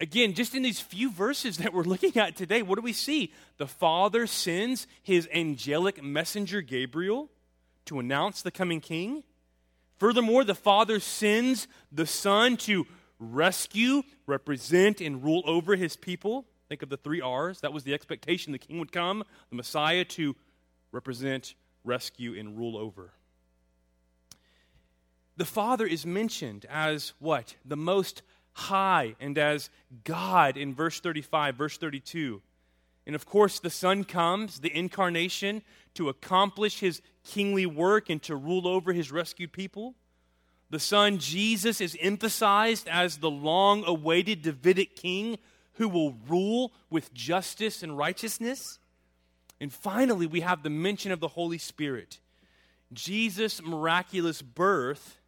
Again, 0.00 0.34
just 0.34 0.56
in 0.56 0.62
these 0.62 0.80
few 0.80 1.12
verses 1.12 1.58
that 1.58 1.72
we're 1.72 1.84
looking 1.84 2.16
at 2.16 2.34
today, 2.34 2.62
what 2.62 2.76
do 2.76 2.82
we 2.82 2.92
see? 2.92 3.32
The 3.58 3.68
Father 3.68 4.26
sends 4.26 4.88
his 5.02 5.28
angelic 5.32 6.02
messenger, 6.02 6.60
Gabriel, 6.60 7.30
to 7.88 7.98
announce 7.98 8.42
the 8.42 8.50
coming 8.50 8.80
king. 8.80 9.24
Furthermore, 9.98 10.44
the 10.44 10.54
Father 10.54 11.00
sends 11.00 11.66
the 11.90 12.06
Son 12.06 12.56
to 12.58 12.86
rescue, 13.18 14.02
represent, 14.26 15.00
and 15.00 15.22
rule 15.24 15.42
over 15.44 15.74
his 15.74 15.96
people. 15.96 16.46
Think 16.68 16.82
of 16.82 16.88
the 16.88 16.96
three 16.96 17.20
R's. 17.20 17.60
That 17.60 17.72
was 17.72 17.84
the 17.84 17.94
expectation 17.94 18.52
the 18.52 18.58
king 18.58 18.78
would 18.78 18.92
come, 18.92 19.24
the 19.50 19.56
Messiah 19.56 20.04
to 20.04 20.36
represent, 20.92 21.54
rescue, 21.84 22.38
and 22.38 22.56
rule 22.56 22.76
over. 22.76 23.12
The 25.36 25.44
Father 25.44 25.86
is 25.86 26.04
mentioned 26.04 26.66
as 26.68 27.12
what? 27.18 27.54
The 27.64 27.76
most 27.76 28.22
high 28.52 29.14
and 29.20 29.38
as 29.38 29.70
God 30.04 30.56
in 30.56 30.74
verse 30.74 31.00
35, 31.00 31.54
verse 31.54 31.78
32. 31.78 32.42
And 33.06 33.14
of 33.14 33.24
course, 33.24 33.58
the 33.58 33.70
Son 33.70 34.04
comes, 34.04 34.60
the 34.60 34.76
incarnation, 34.76 35.62
to 35.98 36.08
accomplish 36.08 36.78
his 36.78 37.02
kingly 37.24 37.66
work 37.66 38.08
and 38.08 38.22
to 38.22 38.36
rule 38.36 38.68
over 38.68 38.92
his 38.92 39.10
rescued 39.10 39.52
people. 39.52 39.96
The 40.70 40.78
Son, 40.78 41.18
Jesus, 41.18 41.80
is 41.80 41.96
emphasized 42.00 42.86
as 42.86 43.16
the 43.16 43.28
long 43.28 43.82
awaited 43.84 44.42
Davidic 44.42 44.94
king 44.94 45.38
who 45.72 45.88
will 45.88 46.14
rule 46.28 46.72
with 46.88 47.12
justice 47.12 47.82
and 47.82 47.98
righteousness. 47.98 48.78
And 49.60 49.72
finally, 49.72 50.26
we 50.26 50.40
have 50.42 50.62
the 50.62 50.70
mention 50.70 51.10
of 51.10 51.18
the 51.18 51.26
Holy 51.26 51.58
Spirit. 51.58 52.20
Jesus' 52.92 53.60
miraculous 53.60 54.40
birth 54.40 55.18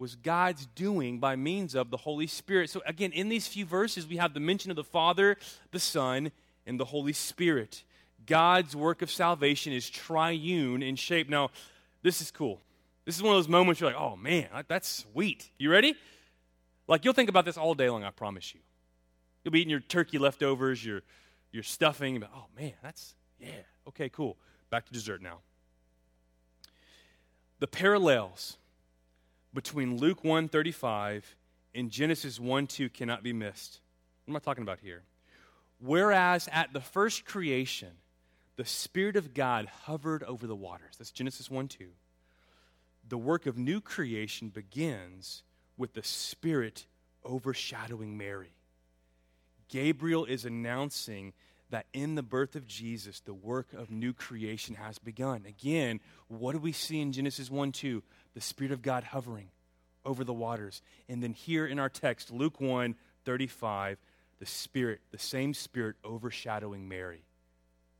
was 0.00 0.16
God's 0.16 0.66
doing 0.66 1.20
by 1.20 1.36
means 1.36 1.76
of 1.76 1.90
the 1.90 1.98
Holy 1.98 2.26
Spirit. 2.26 2.68
So, 2.68 2.82
again, 2.84 3.12
in 3.12 3.28
these 3.28 3.46
few 3.46 3.64
verses, 3.64 4.08
we 4.08 4.16
have 4.16 4.34
the 4.34 4.40
mention 4.40 4.72
of 4.72 4.76
the 4.76 4.82
Father, 4.82 5.36
the 5.70 5.78
Son, 5.78 6.32
and 6.66 6.80
the 6.80 6.86
Holy 6.86 7.12
Spirit. 7.12 7.84
God's 8.28 8.76
work 8.76 9.02
of 9.02 9.10
salvation 9.10 9.72
is 9.72 9.90
triune 9.90 10.82
in 10.82 10.94
shape. 10.94 11.28
Now, 11.28 11.50
this 12.02 12.20
is 12.20 12.30
cool. 12.30 12.60
This 13.04 13.16
is 13.16 13.22
one 13.22 13.34
of 13.34 13.38
those 13.38 13.48
moments 13.48 13.80
you're 13.80 13.90
like, 13.90 14.00
oh 14.00 14.16
man, 14.16 14.48
that's 14.68 15.06
sweet. 15.10 15.50
You 15.58 15.70
ready? 15.70 15.94
Like, 16.86 17.04
you'll 17.04 17.14
think 17.14 17.28
about 17.28 17.44
this 17.44 17.56
all 17.56 17.74
day 17.74 17.90
long, 17.90 18.04
I 18.04 18.10
promise 18.10 18.54
you. 18.54 18.60
You'll 19.42 19.52
be 19.52 19.60
eating 19.60 19.70
your 19.70 19.80
turkey 19.80 20.18
leftovers, 20.18 20.84
your, 20.84 21.02
your 21.52 21.62
stuffing, 21.62 22.20
but 22.20 22.30
oh 22.34 22.46
man, 22.56 22.74
that's, 22.82 23.14
yeah, 23.40 23.50
okay, 23.88 24.08
cool. 24.08 24.36
Back 24.70 24.86
to 24.86 24.92
dessert 24.92 25.22
now. 25.22 25.38
The 27.60 27.66
parallels 27.66 28.58
between 29.54 29.96
Luke 29.96 30.22
1:35 30.22 31.22
and 31.74 31.90
Genesis 31.90 32.38
1:2 32.38 32.92
cannot 32.92 33.22
be 33.22 33.32
missed. 33.32 33.80
What 34.24 34.32
am 34.32 34.36
I 34.36 34.40
talking 34.40 34.62
about 34.62 34.80
here? 34.80 35.02
Whereas 35.80 36.48
at 36.52 36.72
the 36.72 36.80
first 36.80 37.24
creation, 37.24 37.92
the 38.58 38.64
Spirit 38.64 39.14
of 39.14 39.34
God 39.34 39.66
hovered 39.84 40.24
over 40.24 40.48
the 40.48 40.56
waters. 40.56 40.96
That's 40.98 41.12
Genesis 41.12 41.48
1 41.48 41.68
2. 41.68 41.90
The 43.08 43.16
work 43.16 43.46
of 43.46 43.56
new 43.56 43.80
creation 43.80 44.48
begins 44.48 45.44
with 45.76 45.94
the 45.94 46.02
Spirit 46.02 46.86
overshadowing 47.24 48.18
Mary. 48.18 48.56
Gabriel 49.68 50.24
is 50.24 50.44
announcing 50.44 51.34
that 51.70 51.86
in 51.92 52.16
the 52.16 52.22
birth 52.22 52.56
of 52.56 52.66
Jesus, 52.66 53.20
the 53.20 53.32
work 53.32 53.72
of 53.74 53.92
new 53.92 54.12
creation 54.12 54.74
has 54.74 54.98
begun. 54.98 55.46
Again, 55.46 56.00
what 56.26 56.50
do 56.50 56.58
we 56.58 56.72
see 56.72 57.00
in 57.00 57.12
Genesis 57.12 57.48
1 57.48 57.70
2? 57.70 58.02
The 58.34 58.40
Spirit 58.40 58.72
of 58.72 58.82
God 58.82 59.04
hovering 59.04 59.50
over 60.04 60.24
the 60.24 60.34
waters. 60.34 60.82
And 61.08 61.22
then 61.22 61.32
here 61.32 61.64
in 61.64 61.78
our 61.78 61.88
text, 61.88 62.32
Luke 62.32 62.60
1 62.60 62.96
35, 63.24 63.98
the 64.40 64.46
Spirit, 64.46 65.00
the 65.12 65.18
same 65.18 65.54
Spirit 65.54 65.94
overshadowing 66.04 66.88
Mary. 66.88 67.22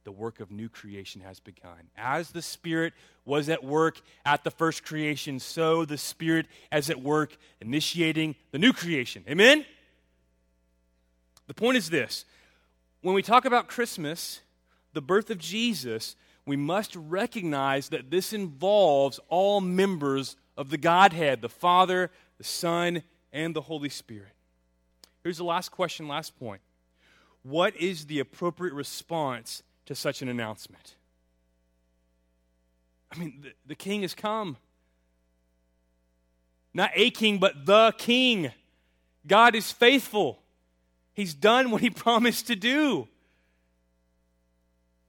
The 0.09 0.12
work 0.12 0.40
of 0.40 0.51
new 0.51 0.71
creation 0.71 1.21
has 1.21 1.38
begun. 1.38 1.90
As 1.94 2.31
the 2.31 2.40
Spirit 2.40 2.94
was 3.27 3.51
at 3.51 3.62
work 3.62 4.01
at 4.25 4.42
the 4.42 4.51
first 4.51 4.83
creation, 4.83 5.38
so 5.38 5.85
the 5.85 5.99
Spirit 5.99 6.47
is 6.73 6.88
at 6.88 7.03
work 7.03 7.37
initiating 7.61 8.35
the 8.51 8.59
new 8.59 8.73
creation. 8.73 9.23
Amen? 9.29 9.66
The 11.47 11.53
point 11.53 11.77
is 11.77 11.90
this 11.90 12.25
when 13.03 13.14
we 13.14 13.21
talk 13.21 13.44
about 13.44 13.68
Christmas, 13.68 14.40
the 14.94 15.03
birth 15.03 15.29
of 15.29 15.37
Jesus, 15.37 16.16
we 16.47 16.57
must 16.57 16.97
recognize 16.97 17.90
that 17.90 18.11
this 18.11 18.33
involves 18.33 19.21
all 19.29 19.61
members 19.61 20.37
of 20.57 20.71
the 20.71 20.79
Godhead 20.79 21.42
the 21.42 21.51
Father, 21.51 22.11
the 22.38 22.44
Son, 22.44 23.03
and 23.31 23.55
the 23.55 23.61
Holy 23.61 23.90
Spirit. 23.90 24.33
Here's 25.23 25.37
the 25.37 25.44
last 25.44 25.68
question, 25.68 26.09
last 26.09 26.38
point. 26.38 26.62
What 27.42 27.77
is 27.77 28.07
the 28.07 28.21
appropriate 28.21 28.73
response 28.73 29.62
to 29.88 29.94
such 29.94 30.20
an 30.20 30.29
announcement? 30.29 30.96
I 33.11 33.18
mean, 33.18 33.38
the, 33.40 33.53
the 33.68 33.74
king 33.74 34.03
has 34.03 34.14
come. 34.14 34.59
Not 36.74 36.90
a 36.94 37.11
king, 37.11 37.38
but 37.38 37.64
the 37.64 37.94
king. 37.96 38.53
God 39.27 39.55
is 39.55 39.72
faithful. 39.72 40.42
He's 41.14 41.33
done 41.33 41.70
what 41.70 41.81
he 41.81 41.88
promised 42.05 42.48
to 42.48 42.55
do. 42.55 43.09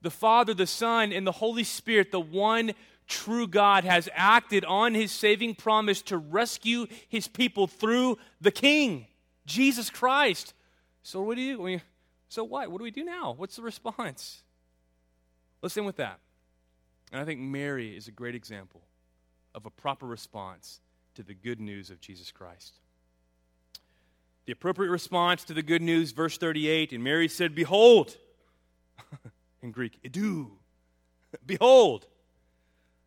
The 0.01 0.09
Father, 0.09 0.53
the 0.53 0.65
Son, 0.65 1.11
and 1.11 1.27
the 1.27 1.33
Holy 1.33 1.65
Spirit, 1.65 2.11
the 2.11 2.21
one 2.21 2.71
true 3.05 3.47
God, 3.47 3.83
has 3.83 4.07
acted 4.13 4.63
on 4.63 4.93
his 4.93 5.11
saving 5.11 5.55
promise 5.55 6.01
to 6.03 6.17
rescue 6.17 6.87
his 7.09 7.27
people 7.27 7.67
through 7.67 8.17
the 8.39 8.51
King, 8.51 9.07
Jesus 9.45 9.89
Christ. 9.89 10.53
So, 11.03 11.21
what 11.21 11.35
do 11.35 11.41
you 11.41 11.81
so 12.29 12.45
what? 12.45 12.71
What 12.71 12.77
do 12.77 12.85
we 12.85 12.91
do 12.91 13.03
now? 13.03 13.33
What's 13.35 13.57
the 13.57 13.61
response? 13.61 14.41
Listen 15.61 15.85
with 15.85 15.97
that. 15.97 16.19
And 17.11 17.21
I 17.21 17.25
think 17.25 17.39
Mary 17.39 17.95
is 17.95 18.07
a 18.07 18.11
great 18.11 18.35
example 18.35 18.81
of 19.55 19.65
a 19.65 19.69
proper 19.69 20.05
response 20.05 20.79
to 21.15 21.23
the 21.23 21.33
good 21.33 21.59
news 21.59 21.89
of 21.89 21.99
Jesus 21.99 22.31
Christ. 22.31 22.75
The 24.45 24.53
appropriate 24.53 24.89
response 24.89 25.43
to 25.45 25.53
the 25.53 25.61
good 25.61 25.81
news, 25.81 26.11
verse 26.11 26.37
38, 26.37 26.93
and 26.93 27.03
Mary 27.03 27.27
said, 27.27 27.53
Behold, 27.53 28.15
in 29.61 29.71
Greek, 29.71 29.99
idou, 30.03 30.51
behold, 31.45 32.07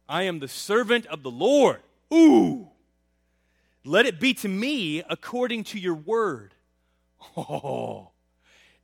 I 0.08 0.24
am 0.24 0.38
the 0.40 0.48
servant 0.48 1.06
of 1.06 1.22
the 1.22 1.30
Lord. 1.30 1.80
Ooh, 2.12 2.68
let 3.84 4.06
it 4.06 4.20
be 4.20 4.34
to 4.34 4.48
me 4.48 5.02
according 5.08 5.64
to 5.64 5.78
your 5.78 5.94
word. 5.94 6.54
Oh, 7.36 8.10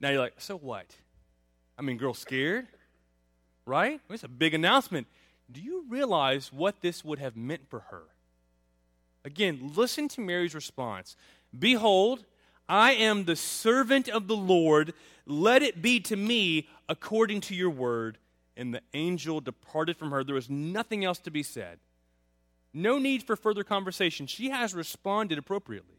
now 0.01 0.11
you're 0.11 0.21
like, 0.21 0.41
so 0.41 0.57
what? 0.57 0.87
I 1.77 1.83
mean, 1.83 1.97
girl 1.97 2.15
scared, 2.15 2.69
right? 3.69 4.01
It's 4.11 4.25
a 4.25 4.29
big 4.29 4.55
announcement. 4.55 5.07
Do 5.51 5.61
you 5.61 5.85
realize 5.89 6.53
what 6.53 6.81
this 6.81 7.05
would 7.05 7.19
have 7.19 7.37
meant 7.37 7.69
for 7.69 7.81
her? 7.91 8.03
Again, 9.25 9.73
listen 9.77 10.09
to 10.09 10.21
Mary's 10.21 10.55
response. 10.55 11.17
Behold, 11.57 12.25
I 12.69 12.93
am 12.93 13.25
the 13.25 13.37
servant 13.37 14.09
of 14.09 14.27
the 14.27 14.37
Lord. 14.37 14.95
Let 15.27 15.63
it 15.63 15.83
be 15.83 16.01
to 16.01 16.17
me 16.17 16.69
according 16.89 17.43
to 17.43 17.55
your 17.55 17.71
word. 17.71 18.19
And 18.57 18.75
the 18.75 18.83
angel 18.93 19.41
departed 19.41 19.97
from 19.97 20.11
her. 20.11 20.25
There 20.25 20.35
was 20.35 20.51
nothing 20.51 21.05
else 21.05 21.19
to 21.21 21.31
be 21.31 21.43
said. 21.43 21.79
No 22.75 22.99
need 22.99 23.23
for 23.23 23.37
further 23.37 23.65
conversation. 23.65 24.27
She 24.27 24.51
has 24.51 24.75
responded 24.75 25.39
appropriately. 25.39 25.97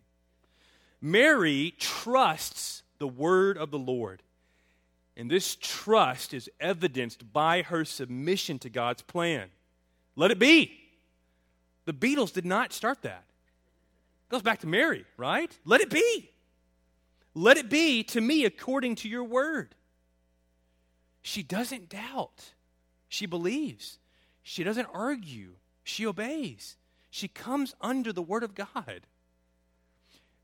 Mary 1.01 1.73
trusts 1.79 2.83
the 2.97 3.07
word 3.07 3.57
of 3.57 3.71
the 3.71 3.79
Lord. 3.79 4.21
And 5.19 5.29
this 5.29 5.57
trust 5.59 6.33
is 6.33 6.49
evidenced 6.61 7.33
by 7.33 7.63
her 7.63 7.83
submission 7.83 8.57
to 8.59 8.69
God's 8.69 9.01
plan. 9.01 9.49
Let 10.15 10.31
it 10.31 10.39
be. 10.39 10.79
The 11.83 11.91
Beatles 11.91 12.31
did 12.31 12.45
not 12.45 12.71
start 12.71 13.01
that. 13.01 13.25
It 13.27 14.31
goes 14.31 14.41
back 14.41 14.59
to 14.61 14.67
Mary, 14.67 15.03
right? 15.17 15.51
Let 15.65 15.81
it 15.81 15.89
be. 15.89 16.31
Let 17.33 17.57
it 17.57 17.69
be 17.69 18.01
to 18.03 18.21
me 18.21 18.45
according 18.45 18.95
to 18.95 19.09
your 19.09 19.25
word. 19.25 19.75
She 21.21 21.43
doesn't 21.43 21.89
doubt. 21.89 22.53
She 23.09 23.25
believes. 23.25 23.99
She 24.41 24.63
doesn't 24.63 24.87
argue. 24.93 25.55
She 25.83 26.07
obeys. 26.07 26.77
She 27.09 27.27
comes 27.27 27.75
under 27.81 28.13
the 28.13 28.21
word 28.21 28.43
of 28.43 28.55
God. 28.55 29.01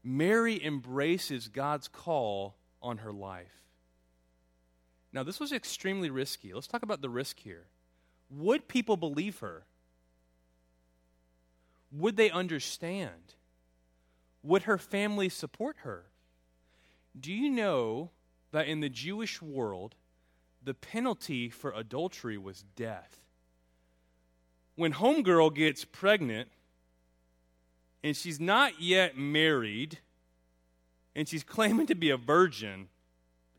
Mary 0.03 0.61
embraces 0.61 1.47
God's 1.47 1.88
call 1.88 2.57
on 2.81 2.97
her 2.97 3.13
life. 3.13 3.64
Now, 5.15 5.23
this 5.23 5.39
was 5.39 5.54
extremely 5.54 6.10
risky. 6.10 6.54
Let's 6.54 6.67
talk 6.67 6.84
about 6.84 7.01
the 7.01 7.10
risk 7.10 7.39
here. 7.39 7.67
Would 8.30 8.67
people 8.67 8.97
believe 8.97 9.39
her? 9.39 9.63
Would 11.89 12.17
they 12.17 12.30
understand? 12.30 13.36
Would 14.43 14.63
her 14.63 14.78
family 14.78 15.30
support 15.30 15.78
her? 15.84 16.08
Do 17.17 17.32
you 17.32 17.49
know 17.49 18.12
that 18.51 18.67
in 18.67 18.82
the 18.82 18.89
Jewish 18.89 19.41
world, 19.41 19.95
the 20.62 20.73
penalty 20.73 21.49
for 21.49 21.71
adultery 21.71 22.38
was 22.38 22.65
death? 22.75 23.21
When 24.75 24.91
homegirl 24.91 25.56
gets 25.56 25.86
pregnant 25.86 26.49
and 28.04 28.17
she's 28.17 28.41
not 28.41 28.82
yet 28.82 29.17
married 29.17 29.99
and 31.15 31.25
she's 31.25 31.45
claiming 31.45 31.88
to 31.88 31.95
be 31.95 32.10
a 32.10 32.17
virgin, 32.17 32.89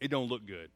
it 0.02 0.08
don't 0.08 0.28
look 0.28 0.44
good. 0.44 0.68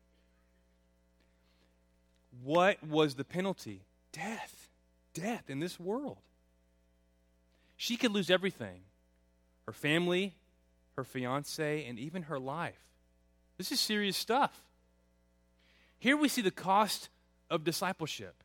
What 2.42 2.82
was 2.82 3.14
the 3.14 3.24
penalty? 3.24 3.82
Death. 4.12 4.68
Death 5.14 5.50
in 5.50 5.60
this 5.60 5.78
world. 5.78 6.18
She 7.76 7.96
could 7.96 8.12
lose 8.12 8.30
everything 8.30 8.82
her 9.66 9.72
family, 9.72 10.34
her 10.96 11.04
fiance, 11.04 11.84
and 11.86 11.98
even 11.98 12.24
her 12.24 12.38
life. 12.38 12.80
This 13.56 13.72
is 13.72 13.80
serious 13.80 14.16
stuff. 14.16 14.62
Here 15.98 16.16
we 16.16 16.28
see 16.28 16.42
the 16.42 16.50
cost 16.50 17.08
of 17.50 17.62
discipleship. 17.62 18.42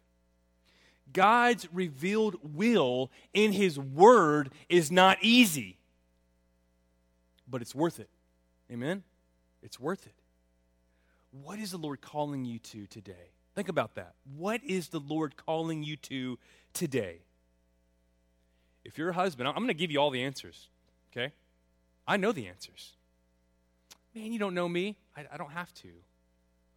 God's 1.14 1.68
revealed 1.74 2.36
will 2.56 3.12
in 3.34 3.54
His 3.54 3.80
Word 3.80 4.50
is 4.70 4.92
not 4.92 5.18
easy, 5.22 5.78
but 7.48 7.62
it's 7.62 7.76
worth 7.76 8.00
it. 8.00 8.10
Amen? 8.72 9.04
It's 9.62 9.80
worth 9.80 10.06
it. 10.06 10.16
What 11.32 11.60
is 11.60 11.72
the 11.72 11.78
Lord 11.78 12.02
calling 12.02 12.46
you 12.46 12.60
to 12.60 12.88
today? 12.88 13.35
Think 13.56 13.70
about 13.70 13.96
that. 13.96 14.16
What 14.36 14.62
is 14.64 14.90
the 14.90 15.00
Lord 15.00 15.38
calling 15.38 15.82
you 15.82 15.96
to 15.98 16.38
today? 16.74 17.20
If 18.84 18.98
you're 18.98 19.10
a 19.10 19.14
husband, 19.14 19.48
I'm 19.48 19.56
going 19.56 19.68
to 19.68 19.74
give 19.74 19.92
you 19.92 20.00
all 20.00 20.12
the 20.12 20.24
answers, 20.24 20.68
okay? 21.12 21.34
I 22.06 22.18
know 22.18 22.34
the 22.34 22.48
answers. 22.48 22.94
Man, 24.14 24.34
you 24.34 24.40
don't 24.40 24.54
know 24.54 24.68
me. 24.70 24.98
I, 25.16 25.26
I 25.34 25.38
don't 25.38 25.52
have 25.52 25.74
to. 25.76 25.90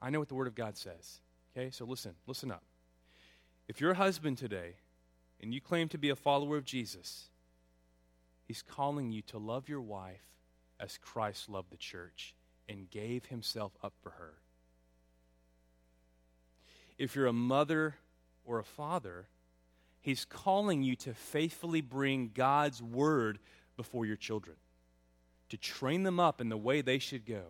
I 0.01 0.11
know 0.11 0.21
what 0.21 0.29
the 0.29 0.37
Word 0.37 0.47
of 0.47 0.55
God 0.55 0.77
says, 0.77 1.21
okay? 1.57 1.71
So 1.71 1.85
listen, 1.85 2.15
listen 2.27 2.53
up. 2.53 2.63
If 3.67 3.81
you're 3.81 3.91
a 3.91 3.97
husband 3.97 4.39
today 4.39 4.77
and 5.43 5.53
you 5.53 5.61
claim 5.61 5.89
to 5.89 5.99
be 5.99 6.11
a 6.11 6.17
follower 6.17 6.57
of 6.57 6.65
Jesus, 6.65 7.29
He's 8.47 8.63
calling 8.63 9.11
you 9.11 9.21
to 9.23 9.39
love 9.39 9.69
your 9.69 9.83
wife 9.83 10.27
as 10.81 10.97
Christ 10.97 11.49
loved 11.49 11.71
the 11.71 11.77
church 11.77 12.35
and 12.69 12.89
gave 12.89 13.27
Himself 13.27 13.73
up 13.83 13.95
for 14.01 14.11
her. 14.11 14.35
If 16.99 17.15
you're 17.15 17.27
a 17.27 17.33
mother 17.33 17.95
or 18.45 18.59
a 18.59 18.65
father, 18.65 19.29
He's 20.01 20.25
calling 20.25 20.83
you 20.83 20.97
to 20.97 21.15
faithfully 21.15 21.81
bring 21.81 22.31
God's 22.35 22.83
word 22.83 23.39
before 23.77 24.07
your 24.07 24.17
children, 24.17 24.57
to 25.51 25.57
train 25.57 26.03
them 26.03 26.19
up 26.19 26.41
in 26.41 26.49
the 26.49 26.57
way 26.57 26.81
they 26.81 26.99
should 26.99 27.25
go. 27.27 27.43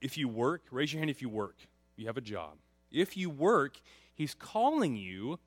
If 0.00 0.16
you 0.16 0.28
work, 0.28 0.62
raise 0.70 0.92
your 0.92 1.00
hand 1.00 1.10
if 1.10 1.20
you 1.20 1.28
work. 1.28 1.56
You 1.96 2.06
have 2.06 2.16
a 2.16 2.22
job. 2.22 2.52
If 2.90 3.16
you 3.16 3.28
work, 3.28 3.80
He's 4.14 4.34
calling 4.34 4.96
you, 4.96 5.38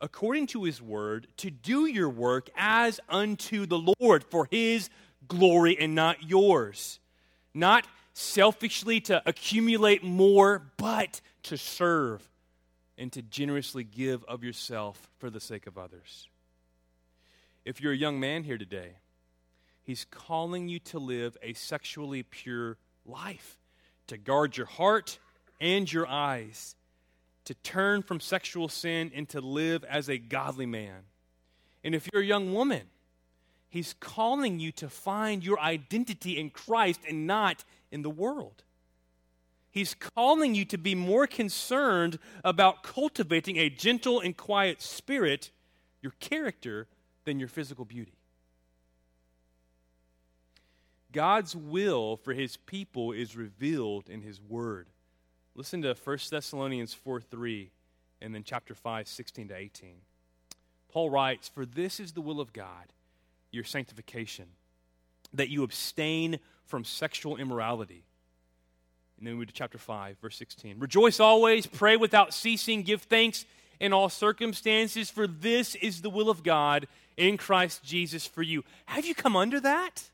according 0.00 0.46
to 0.48 0.64
His 0.64 0.80
word, 0.80 1.26
to 1.38 1.50
do 1.50 1.86
your 1.86 2.08
work 2.08 2.48
as 2.56 3.00
unto 3.08 3.66
the 3.66 3.94
Lord 3.98 4.24
for 4.24 4.48
His 4.50 4.90
glory 5.28 5.78
and 5.78 5.94
not 5.94 6.28
yours. 6.28 7.00
Not 7.52 7.86
selfishly 8.20 9.00
to 9.00 9.22
accumulate 9.26 10.04
more, 10.04 10.62
but 10.76 11.20
to 11.44 11.56
serve 11.56 12.28
and 12.98 13.10
to 13.12 13.22
generously 13.22 13.82
give 13.82 14.22
of 14.24 14.44
yourself 14.44 15.10
for 15.18 15.30
the 15.30 15.40
sake 15.40 15.66
of 15.66 15.78
others. 15.78 16.28
If 17.64 17.80
you're 17.80 17.92
a 17.92 17.96
young 17.96 18.20
man 18.20 18.44
here 18.44 18.58
today, 18.58 18.92
he's 19.82 20.04
calling 20.10 20.68
you 20.68 20.78
to 20.80 20.98
live 20.98 21.36
a 21.42 21.54
sexually 21.54 22.22
pure 22.22 22.76
life, 23.06 23.58
to 24.06 24.18
guard 24.18 24.56
your 24.56 24.66
heart 24.66 25.18
and 25.60 25.90
your 25.90 26.06
eyes, 26.06 26.74
to 27.46 27.54
turn 27.54 28.02
from 28.02 28.20
sexual 28.20 28.68
sin 28.68 29.10
and 29.14 29.28
to 29.30 29.40
live 29.40 29.82
as 29.84 30.08
a 30.08 30.18
godly 30.18 30.66
man. 30.66 31.04
And 31.82 31.94
if 31.94 32.06
you're 32.12 32.22
a 32.22 32.26
young 32.26 32.52
woman, 32.52 32.82
he's 33.70 33.94
calling 33.98 34.60
you 34.60 34.72
to 34.72 34.90
find 34.90 35.42
your 35.44 35.58
identity 35.58 36.38
in 36.38 36.50
Christ 36.50 37.00
and 37.08 37.26
not 37.26 37.64
in 37.90 38.02
the 38.02 38.10
world. 38.10 38.62
He's 39.70 39.94
calling 39.94 40.54
you 40.54 40.64
to 40.66 40.78
be 40.78 40.94
more 40.94 41.26
concerned 41.26 42.18
about 42.42 42.82
cultivating 42.82 43.56
a 43.56 43.70
gentle 43.70 44.20
and 44.20 44.36
quiet 44.36 44.82
spirit, 44.82 45.50
your 46.02 46.12
character, 46.18 46.88
than 47.24 47.38
your 47.38 47.48
physical 47.48 47.84
beauty. 47.84 48.14
God's 51.12 51.54
will 51.54 52.16
for 52.16 52.32
his 52.32 52.56
people 52.56 53.12
is 53.12 53.36
revealed 53.36 54.08
in 54.08 54.22
his 54.22 54.40
word. 54.40 54.88
Listen 55.54 55.82
to 55.82 55.94
1 55.94 56.18
Thessalonians 56.30 56.94
4 56.94 57.20
3 57.20 57.70
and 58.20 58.34
then 58.34 58.44
chapter 58.44 58.74
5, 58.74 59.08
16 59.08 59.48
to 59.48 59.56
18. 59.56 59.94
Paul 60.90 61.10
writes, 61.10 61.48
For 61.48 61.64
this 61.64 62.00
is 62.00 62.12
the 62.12 62.20
will 62.20 62.40
of 62.40 62.52
God, 62.52 62.92
your 63.50 63.64
sanctification, 63.64 64.46
that 65.34 65.48
you 65.48 65.62
abstain 65.62 66.38
from 66.64 66.84
sexual 66.84 67.36
immorality 67.36 68.04
and 69.20 69.26
then 69.26 69.36
we 69.36 69.44
to 69.44 69.52
chapter 69.52 69.76
5, 69.76 70.16
verse 70.18 70.36
16. 70.36 70.78
Rejoice 70.78 71.20
always, 71.20 71.66
pray 71.66 71.98
without 71.98 72.32
ceasing, 72.32 72.82
give 72.82 73.02
thanks 73.02 73.44
in 73.78 73.92
all 73.92 74.08
circumstances, 74.08 75.10
for 75.10 75.26
this 75.26 75.74
is 75.74 76.00
the 76.00 76.08
will 76.08 76.30
of 76.30 76.42
God 76.42 76.88
in 77.18 77.36
Christ 77.36 77.84
Jesus 77.84 78.26
for 78.26 78.42
you. 78.42 78.64
Have 78.86 79.04
you 79.04 79.14
come 79.14 79.36
under 79.36 79.60
that? 79.60 80.04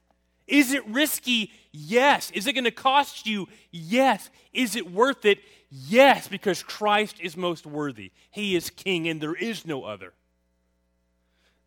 Is 0.48 0.72
it 0.72 0.85
risky? 0.88 1.52
Yes. 1.70 2.33
Is 2.33 2.48
it 2.48 2.55
going 2.55 2.64
to 2.64 2.72
cost 2.72 3.26
you? 3.26 3.46
Yes. 3.70 4.29
Is 4.52 4.74
it 4.74 4.92
worth 4.92 5.24
it? 5.24 5.38
Yes, 5.70 6.26
because 6.26 6.64
Christ 6.64 7.20
is 7.20 7.37
most 7.37 7.64
worthy. 7.64 8.11
He 8.31 8.57
is 8.57 8.70
king, 8.70 9.07
and 9.09 9.20
there 9.20 9.35
is 9.35 9.64
no 9.64 9.85
other. 9.85 10.14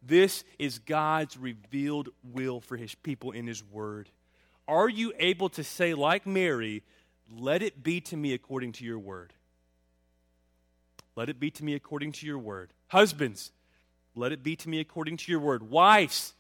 This 0.01 0.43
is 0.57 0.79
God's 0.79 1.37
revealed 1.37 2.09
will 2.23 2.61
for 2.61 2.77
his 2.77 2.95
people 2.95 3.31
in 3.31 3.47
his 3.47 3.63
word. 3.63 4.09
Are 4.67 4.89
you 4.89 5.13
able 5.19 5.49
to 5.49 5.63
say, 5.63 5.93
like 5.93 6.25
Mary, 6.25 6.83
let 7.37 7.61
it 7.61 7.83
be 7.83 8.01
to 8.01 8.17
me 8.17 8.33
according 8.33 8.73
to 8.73 8.85
your 8.85 8.99
word. 8.99 9.33
Let 11.15 11.29
it 11.29 11.39
be 11.39 11.51
to 11.51 11.63
me 11.63 11.73
according 11.73 12.13
to 12.13 12.25
your 12.25 12.37
word. 12.37 12.71
Husbands, 12.87 13.51
let 14.15 14.31
it 14.31 14.41
be 14.41 14.55
to 14.55 14.69
me 14.69 14.79
according 14.79 15.17
to 15.17 15.31
your 15.31 15.41
word. 15.41 15.69
Wives, 15.69 16.33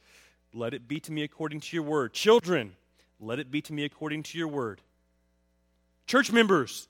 let 0.53 0.73
it 0.73 0.87
be 0.87 0.99
to 1.01 1.11
me 1.11 1.23
according 1.23 1.59
to 1.59 1.75
your 1.75 1.83
word. 1.83 2.13
Children, 2.13 2.75
let 3.19 3.39
it 3.39 3.51
be 3.51 3.61
to 3.61 3.73
me 3.73 3.83
according 3.83 4.23
to 4.23 4.37
your 4.37 4.47
word. 4.47 4.81
Church 6.07 6.31
members, 6.31 6.87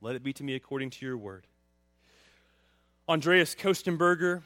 let 0.00 0.14
it 0.14 0.22
be 0.22 0.32
to 0.34 0.44
me 0.44 0.54
according 0.54 0.90
to 0.90 1.06
your 1.06 1.16
word. 1.16 1.46
Andreas 3.08 3.54
Kostenberger, 3.54 4.42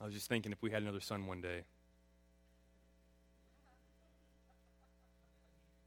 I 0.00 0.04
was 0.04 0.14
just 0.14 0.28
thinking 0.28 0.52
if 0.52 0.62
we 0.62 0.70
had 0.70 0.82
another 0.82 1.00
son 1.00 1.26
one 1.26 1.40
day. 1.40 1.62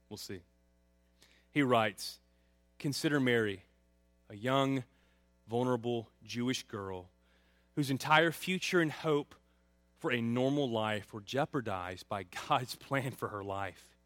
We'll 0.09 0.17
see. 0.17 0.39
He 1.51 1.61
writes 1.61 2.19
Consider 2.79 3.19
Mary, 3.19 3.63
a 4.29 4.35
young, 4.35 4.83
vulnerable 5.49 6.09
Jewish 6.23 6.63
girl 6.63 7.09
whose 7.75 7.91
entire 7.91 8.31
future 8.31 8.81
and 8.81 8.91
hope 8.91 9.35
for 9.99 10.11
a 10.11 10.21
normal 10.21 10.69
life 10.69 11.13
were 11.13 11.21
jeopardized 11.21 12.07
by 12.07 12.25
God's 12.49 12.75
plan 12.75 13.11
for 13.11 13.29
her 13.29 13.43
life. 13.43 13.97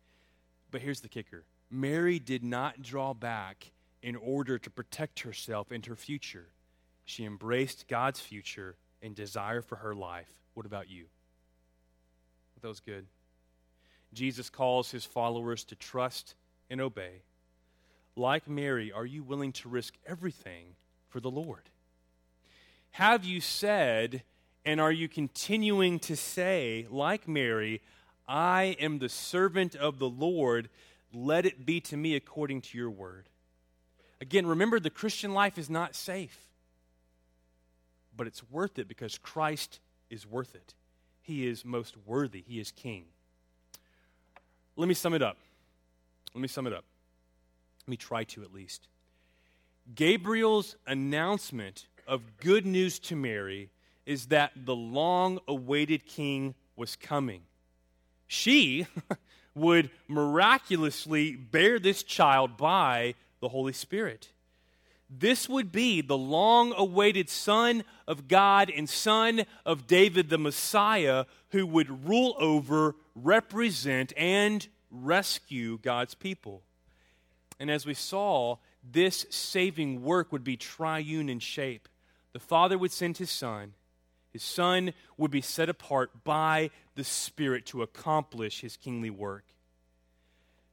But 0.72 0.82
here's 0.82 1.02
the 1.02 1.10
kicker 1.10 1.44
Mary 1.70 2.20
did 2.20 2.44
not 2.44 2.82
draw 2.82 3.14
back 3.14 3.72
in 4.02 4.16
order 4.16 4.58
to 4.58 4.70
protect 4.70 5.22
herself 5.22 5.72
and 5.72 5.86
her 5.86 5.96
future. 5.96 6.48
She 7.06 7.24
embraced 7.24 7.88
God's 7.88 8.20
future 8.20 8.76
and 9.02 9.16
desire 9.16 9.62
for 9.62 9.78
her 9.78 9.96
life. 9.96 10.30
What 10.54 10.66
about 10.66 10.90
you? 10.90 11.06
That 12.62 12.68
was 12.68 12.80
good. 12.80 13.08
Jesus 14.14 14.50
calls 14.50 14.92
his 14.92 15.06
followers 15.06 15.64
to 15.66 15.76
trust 15.76 16.36
and 16.70 16.80
obey. 16.80 17.24
Like 18.16 18.48
Mary, 18.48 18.92
are 18.92 19.06
you 19.06 19.24
willing 19.24 19.52
to 19.54 19.70
risk 19.70 19.96
everything 20.06 20.76
for 21.10 21.20
the 21.20 21.32
Lord? 21.32 21.70
Have 22.92 23.24
you 23.24 23.42
said, 23.42 24.24
and 24.66 24.82
are 24.82 24.92
you 24.92 25.08
continuing 25.08 25.98
to 26.00 26.16
say, 26.16 26.86
like 26.92 27.28
Mary, 27.28 27.82
I 28.28 28.76
am 28.80 29.00
the 29.00 29.10
servant 29.10 29.76
of 29.76 29.98
the 29.98 30.10
Lord, 30.10 30.70
let 31.14 31.46
it 31.46 31.66
be 31.66 31.80
to 31.82 31.98
me 31.98 32.16
according 32.16 32.62
to 32.62 32.78
your 32.78 32.92
word? 32.92 33.30
Again, 34.20 34.46
remember 34.46 34.80
the 34.80 34.90
Christian 34.90 35.34
life 35.34 35.58
is 35.58 35.70
not 35.70 35.96
safe, 35.96 36.38
but 38.16 38.28
it's 38.28 38.44
worth 38.50 38.80
it 38.80 38.88
because 38.88 39.18
Christ 39.18 39.80
is 40.10 40.28
worth 40.28 40.56
it. 40.56 40.74
He 41.22 41.48
is 41.48 41.64
most 41.64 41.96
worthy, 42.06 42.44
He 42.48 42.60
is 42.60 42.72
King. 42.72 43.06
Let 44.76 44.88
me 44.88 44.94
sum 44.94 45.14
it 45.14 45.22
up. 45.22 45.38
Let 46.34 46.42
me 46.42 46.48
sum 46.48 46.68
it 46.68 46.74
up. 46.74 46.86
Let 47.86 47.90
me 47.92 47.98
try 47.98 48.24
to 48.26 48.44
at 48.44 48.54
least. 48.54 48.88
Gabriel's 49.96 50.76
announcement 50.88 51.88
of 52.08 52.38
good 52.38 52.66
news 52.66 53.00
to 53.00 53.16
Mary 53.16 53.70
is 54.06 54.28
that 54.28 54.52
the 54.56 54.76
long 54.76 55.40
awaited 55.48 56.06
king 56.06 56.56
was 56.76 56.96
coming. 56.96 57.42
She 58.28 58.88
would 59.56 59.90
miraculously 60.08 61.36
bear 61.36 61.80
this 61.80 62.04
child 62.04 62.58
by 62.58 63.16
the 63.40 63.50
Holy 63.50 63.74
Spirit. 63.74 64.30
This 65.14 65.50
would 65.50 65.74
be 65.74 66.00
the 66.00 66.18
long 66.18 66.74
awaited 66.78 67.30
Son 67.30 67.84
of 68.08 68.30
God 68.30 68.72
and 68.74 68.90
Son 68.90 69.44
of 69.66 69.86
David, 69.86 70.30
the 70.30 70.38
Messiah, 70.38 71.26
who 71.50 71.68
would 71.68 72.08
rule 72.08 72.34
over, 72.40 72.96
represent, 73.14 74.14
and 74.16 74.66
rescue 74.90 75.78
God's 75.80 76.16
people. 76.16 76.64
And 77.60 77.70
as 77.70 77.86
we 77.86 77.94
saw, 77.94 78.58
this 78.90 79.26
saving 79.30 80.02
work 80.02 80.32
would 80.32 80.46
be 80.46 80.56
triune 80.56 81.28
in 81.28 81.40
shape. 81.40 81.90
The 82.32 82.40
Father 82.40 82.78
would 82.78 82.94
send 82.94 83.18
His 83.18 83.30
Son, 83.30 83.74
His 84.32 84.44
Son 84.44 84.94
would 85.18 85.32
be 85.32 85.42
set 85.42 85.68
apart 85.68 86.24
by 86.24 86.70
the 86.96 87.04
Spirit 87.04 87.66
to 87.68 87.82
accomplish 87.82 88.62
His 88.62 88.78
kingly 88.78 89.10
work. 89.10 89.44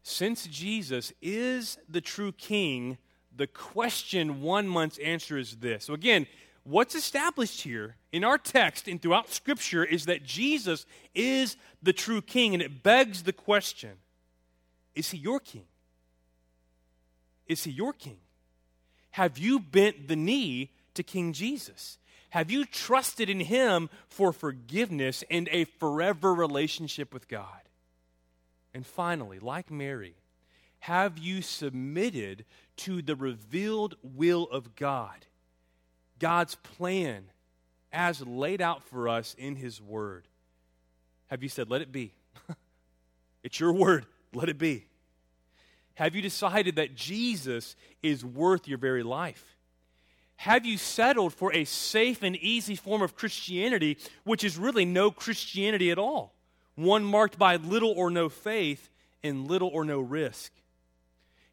Since 0.04 0.46
Jesus 0.46 1.12
is 1.20 1.76
the 1.88 2.00
true 2.00 2.30
King, 2.32 2.98
the 3.38 3.46
question 3.46 4.42
one 4.42 4.68
month's 4.68 4.98
answer 4.98 5.38
is 5.38 5.56
this. 5.56 5.84
So, 5.84 5.94
again, 5.94 6.26
what's 6.64 6.94
established 6.94 7.62
here 7.62 7.96
in 8.12 8.24
our 8.24 8.36
text 8.36 8.88
and 8.88 9.00
throughout 9.00 9.30
Scripture 9.30 9.84
is 9.84 10.06
that 10.06 10.24
Jesus 10.24 10.84
is 11.14 11.56
the 11.82 11.92
true 11.92 12.20
King, 12.20 12.52
and 12.52 12.62
it 12.62 12.82
begs 12.82 13.22
the 13.22 13.32
question 13.32 13.92
Is 14.94 15.12
he 15.12 15.18
your 15.18 15.40
King? 15.40 15.64
Is 17.46 17.64
he 17.64 17.70
your 17.70 17.92
King? 17.92 18.18
Have 19.12 19.38
you 19.38 19.58
bent 19.58 20.08
the 20.08 20.16
knee 20.16 20.72
to 20.94 21.02
King 21.02 21.32
Jesus? 21.32 21.98
Have 22.30 22.50
you 22.50 22.66
trusted 22.66 23.30
in 23.30 23.40
him 23.40 23.88
for 24.08 24.32
forgiveness 24.32 25.24
and 25.30 25.48
a 25.50 25.64
forever 25.64 26.34
relationship 26.34 27.14
with 27.14 27.26
God? 27.26 27.62
And 28.74 28.86
finally, 28.86 29.38
like 29.38 29.70
Mary, 29.70 30.14
have 30.80 31.18
you 31.18 31.40
submitted 31.40 32.44
to 32.78 33.02
the 33.02 33.16
revealed 33.16 33.96
will 34.02 34.44
of 34.44 34.74
God, 34.74 35.26
God's 36.18 36.54
plan 36.54 37.24
as 37.92 38.24
laid 38.26 38.60
out 38.60 38.82
for 38.84 39.08
us 39.08 39.34
in 39.38 39.56
His 39.56 39.80
Word? 39.80 40.26
Have 41.28 41.42
you 41.42 41.48
said, 41.48 41.70
Let 41.70 41.82
it 41.82 41.92
be? 41.92 42.12
it's 43.42 43.60
your 43.60 43.72
word, 43.72 44.06
let 44.32 44.48
it 44.48 44.58
be. 44.58 44.86
Have 45.94 46.14
you 46.14 46.22
decided 46.22 46.76
that 46.76 46.94
Jesus 46.94 47.74
is 48.02 48.24
worth 48.24 48.68
your 48.68 48.78
very 48.78 49.02
life? 49.02 49.56
Have 50.36 50.64
you 50.64 50.78
settled 50.78 51.34
for 51.34 51.52
a 51.52 51.64
safe 51.64 52.22
and 52.22 52.36
easy 52.36 52.76
form 52.76 53.02
of 53.02 53.16
Christianity, 53.16 53.98
which 54.22 54.44
is 54.44 54.56
really 54.56 54.84
no 54.84 55.10
Christianity 55.10 55.90
at 55.90 55.98
all? 55.98 56.32
One 56.76 57.02
marked 57.02 57.36
by 57.36 57.56
little 57.56 57.90
or 57.90 58.08
no 58.08 58.28
faith 58.28 58.88
and 59.24 59.48
little 59.48 59.68
or 59.68 59.84
no 59.84 59.98
risk. 59.98 60.52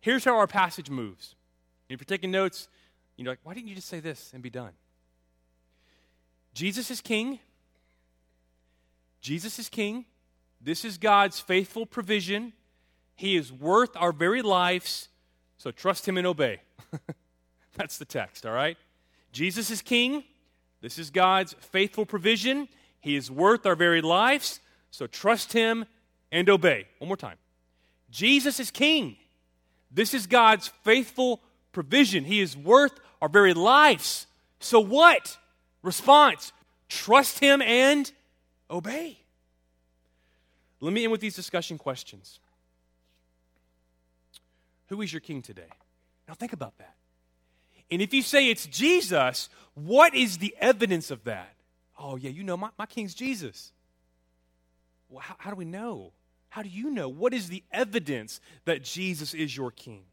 Here's 0.06 0.24
how 0.24 0.38
our 0.38 0.46
passage 0.46 0.92
moves. 0.92 1.34
If 1.90 2.00
you're 2.00 2.06
taking 2.06 2.30
notes, 2.30 2.68
you're 3.18 3.28
like, 3.28 3.40
why 3.42 3.56
didn't 3.56 3.70
you 3.70 3.76
just 3.76 3.88
say 3.88 4.00
this 4.00 4.30
and 4.36 4.44
be 4.44 4.52
done? 4.52 4.74
Jesus 6.54 6.92
is 6.92 7.02
king. 7.02 7.40
Jesus 9.20 9.58
is 9.58 9.68
king. 9.68 10.06
This 10.62 10.86
is 10.86 11.00
God's 11.00 11.40
faithful 11.40 11.88
provision. 11.88 12.54
He 13.16 13.36
is 13.36 13.52
worth 13.52 13.98
our 13.98 14.12
very 14.12 14.44
lives, 14.44 15.10
so 15.58 15.72
trust 15.72 16.08
him 16.08 16.20
and 16.20 16.28
obey. 16.28 16.62
That's 17.74 17.98
the 17.98 18.06
text, 18.06 18.46
all 18.46 18.54
right? 18.54 18.78
Jesus 19.32 19.72
is 19.72 19.82
king. 19.82 20.24
This 20.82 21.00
is 21.00 21.10
God's 21.10 21.54
faithful 21.54 22.06
provision. 22.06 22.68
He 23.00 23.16
is 23.16 23.32
worth 23.32 23.66
our 23.66 23.76
very 23.76 24.04
lives, 24.04 24.60
so 24.92 25.08
trust 25.08 25.54
him 25.54 25.86
and 26.32 26.48
obey. 26.48 26.86
One 27.00 27.08
more 27.08 27.18
time. 27.18 27.38
Jesus 28.12 28.60
is 28.60 28.70
king. 28.70 29.18
This 29.92 30.14
is 30.14 30.28
God's 30.28 30.68
faithful 30.84 31.42
provision. 31.72 32.24
He 32.24 32.42
is 32.42 32.56
worth 32.56 33.00
our 33.22 33.30
very 33.30 33.54
lives. 33.54 34.28
So 34.60 34.80
what? 34.80 35.38
Response 35.82 36.52
trust 36.88 37.40
Him 37.40 37.62
and 37.62 38.12
obey. 38.70 39.18
Let 40.80 40.94
me 40.94 41.04
end 41.04 41.12
with 41.12 41.22
these 41.22 41.36
discussion 41.36 41.78
questions. 41.78 42.40
Who 44.88 45.02
is 45.02 45.12
your 45.12 45.20
king 45.20 45.42
today? 45.42 45.70
Now 46.28 46.36
think 46.36 46.54
about 46.54 46.78
that. 46.78 46.96
And 47.92 48.02
if 48.02 48.14
you 48.14 48.22
say 48.22 48.50
it's 48.50 48.66
Jesus, 48.66 49.50
what 49.74 50.16
is 50.16 50.38
the 50.38 50.56
evidence 50.60 51.12
of 51.12 51.24
that? 51.26 51.54
Oh, 51.98 52.16
yeah, 52.16 52.30
you 52.30 52.44
know, 52.44 52.58
my, 52.58 52.70
my 52.78 52.86
king's 52.86 53.14
Jesus. 53.14 53.72
Well, 55.10 55.22
how, 55.22 55.36
how 55.38 55.50
do 55.50 55.56
we 55.56 55.66
know? 55.66 56.12
How 56.56 56.62
do 56.62 56.70
you 56.70 56.90
know? 56.90 57.10
What 57.10 57.34
is 57.34 57.50
the 57.50 57.66
evidence 57.70 58.40
that 58.64 58.82
Jesus 58.82 59.34
is 59.34 59.58
your 59.58 59.72
king? 59.72 60.04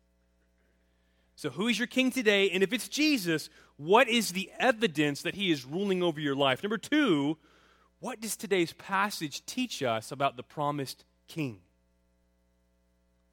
So, 1.36 1.50
who 1.50 1.68
is 1.68 1.78
your 1.78 1.86
king 1.86 2.10
today? 2.10 2.50
And 2.50 2.64
if 2.64 2.72
it's 2.72 2.88
Jesus, 2.88 3.48
what 3.76 4.08
is 4.08 4.32
the 4.32 4.50
evidence 4.58 5.22
that 5.22 5.36
he 5.36 5.52
is 5.52 5.64
ruling 5.64 6.02
over 6.02 6.18
your 6.18 6.34
life? 6.34 6.60
Number 6.60 6.78
two, 6.78 7.38
what 8.00 8.20
does 8.20 8.36
today's 8.36 8.72
passage 8.72 9.46
teach 9.46 9.84
us 9.84 10.10
about 10.10 10.36
the 10.36 10.42
promised 10.42 11.04
king? 11.28 11.60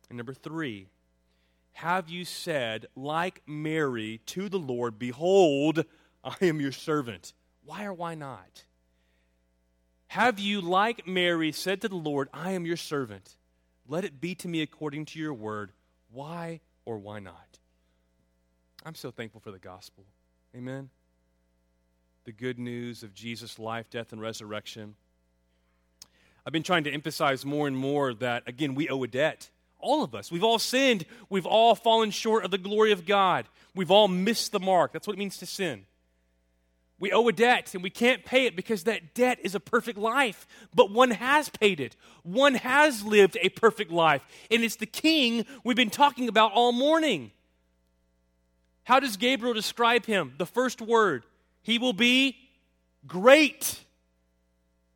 And 0.07 0.17
number 0.17 0.35
three, 0.35 0.89
have 1.71 2.09
you 2.09 2.25
said, 2.25 2.85
like 2.95 3.41
Mary, 3.47 4.21
to 4.27 4.49
the 4.49 4.59
Lord, 4.59 4.99
Behold, 4.99 5.83
I 6.23 6.35
am 6.43 6.61
your 6.61 6.71
servant? 6.71 7.33
Why 7.65 7.85
or 7.85 7.93
why 7.93 8.13
not? 8.13 8.65
Have 10.09 10.39
you, 10.39 10.59
like 10.59 11.07
Mary, 11.07 11.51
said 11.51 11.81
to 11.81 11.87
the 11.87 11.95
Lord, 11.95 12.29
I 12.33 12.53
am 12.53 12.65
your 12.65 12.77
servant? 12.77 13.35
Let 13.87 14.05
it 14.05 14.19
be 14.19 14.33
to 14.35 14.47
me 14.47 14.63
according 14.63 15.05
to 15.05 15.19
your 15.19 15.35
word. 15.35 15.71
Why 16.11 16.61
or 16.83 16.97
why 16.97 17.19
not? 17.19 17.59
I'm 18.83 18.95
so 18.95 19.11
thankful 19.11 19.39
for 19.39 19.51
the 19.51 19.59
gospel. 19.59 20.05
Amen. 20.55 20.89
The 22.25 22.31
good 22.31 22.57
news 22.57 23.03
of 23.03 23.13
Jesus' 23.13 23.59
life, 23.59 23.91
death, 23.91 24.11
and 24.11 24.19
resurrection. 24.19 24.95
I've 26.43 26.53
been 26.53 26.63
trying 26.63 26.85
to 26.85 26.91
emphasize 26.91 27.45
more 27.45 27.67
and 27.67 27.77
more 27.77 28.15
that, 28.15 28.47
again, 28.47 28.73
we 28.73 28.89
owe 28.89 29.03
a 29.03 29.07
debt. 29.07 29.51
All 29.79 30.03
of 30.03 30.15
us. 30.15 30.31
We've 30.31 30.43
all 30.43 30.57
sinned. 30.57 31.05
We've 31.29 31.45
all 31.45 31.75
fallen 31.75 32.09
short 32.09 32.45
of 32.45 32.49
the 32.49 32.57
glory 32.57 32.93
of 32.93 33.05
God. 33.05 33.45
We've 33.75 33.91
all 33.91 34.07
missed 34.07 34.53
the 34.53 34.59
mark. 34.59 34.91
That's 34.91 35.05
what 35.05 35.17
it 35.17 35.19
means 35.19 35.37
to 35.37 35.45
sin. 35.45 35.85
We 36.99 37.13
owe 37.13 37.27
a 37.27 37.31
debt 37.31 37.73
and 37.73 37.81
we 37.81 37.89
can't 37.89 38.25
pay 38.25 38.45
it 38.45 38.55
because 38.55 38.83
that 38.83 39.13
debt 39.13 39.39
is 39.41 39.55
a 39.55 39.59
perfect 39.59 39.97
life. 39.97 40.45
But 40.75 40.91
one 40.91 41.11
has 41.11 41.49
paid 41.49 41.79
it. 41.79 41.95
One 42.23 42.55
has 42.55 43.03
lived 43.03 43.37
a 43.41 43.49
perfect 43.49 43.91
life. 43.91 44.21
And 44.51 44.63
it's 44.63 44.75
the 44.75 44.85
king 44.85 45.45
we've 45.63 45.77
been 45.77 45.89
talking 45.89 46.27
about 46.27 46.51
all 46.53 46.71
morning. 46.73 47.31
How 48.83 48.99
does 48.99 49.17
Gabriel 49.17 49.53
describe 49.53 50.05
him? 50.05 50.33
The 50.37 50.45
first 50.45 50.81
word 50.81 51.23
He 51.61 51.77
will 51.77 51.93
be 51.93 52.35
great. 53.07 53.79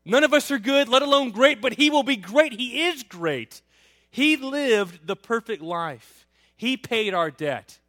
None 0.05 0.23
of 0.25 0.33
us 0.33 0.51
are 0.51 0.59
good, 0.59 0.89
let 0.89 1.01
alone 1.01 1.31
great, 1.31 1.61
but 1.61 1.73
He 1.73 1.89
will 1.89 2.03
be 2.03 2.17
great. 2.17 2.53
He 2.53 2.85
is 2.85 3.03
great. 3.03 3.61
He 4.09 4.35
lived 4.35 5.07
the 5.07 5.15
perfect 5.15 5.61
life, 5.61 6.27
He 6.57 6.75
paid 6.75 7.13
our 7.13 7.31
debt. 7.31 7.79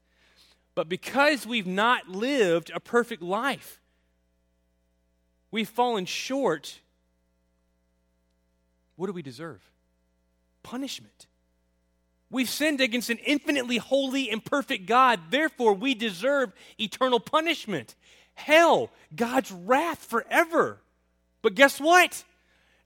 But 0.76 0.88
because 0.88 1.46
we've 1.46 1.66
not 1.66 2.08
lived 2.08 2.70
a 2.74 2.80
perfect 2.80 3.22
life, 3.22 3.80
we've 5.54 5.68
fallen 5.68 6.04
short. 6.04 6.80
What 8.96 9.06
do 9.06 9.12
we 9.12 9.22
deserve? 9.22 9.62
Punishment. 10.64 11.28
We've 12.28 12.50
sinned 12.50 12.80
against 12.80 13.08
an 13.08 13.18
infinitely 13.18 13.76
holy 13.76 14.30
and 14.30 14.44
perfect 14.44 14.86
God. 14.86 15.20
Therefore, 15.30 15.72
we 15.72 15.94
deserve 15.94 16.52
eternal 16.80 17.20
punishment. 17.20 17.94
Hell, 18.34 18.90
God's 19.14 19.52
wrath 19.52 20.00
forever. 20.00 20.80
But 21.40 21.54
guess 21.54 21.80
what? 21.80 22.24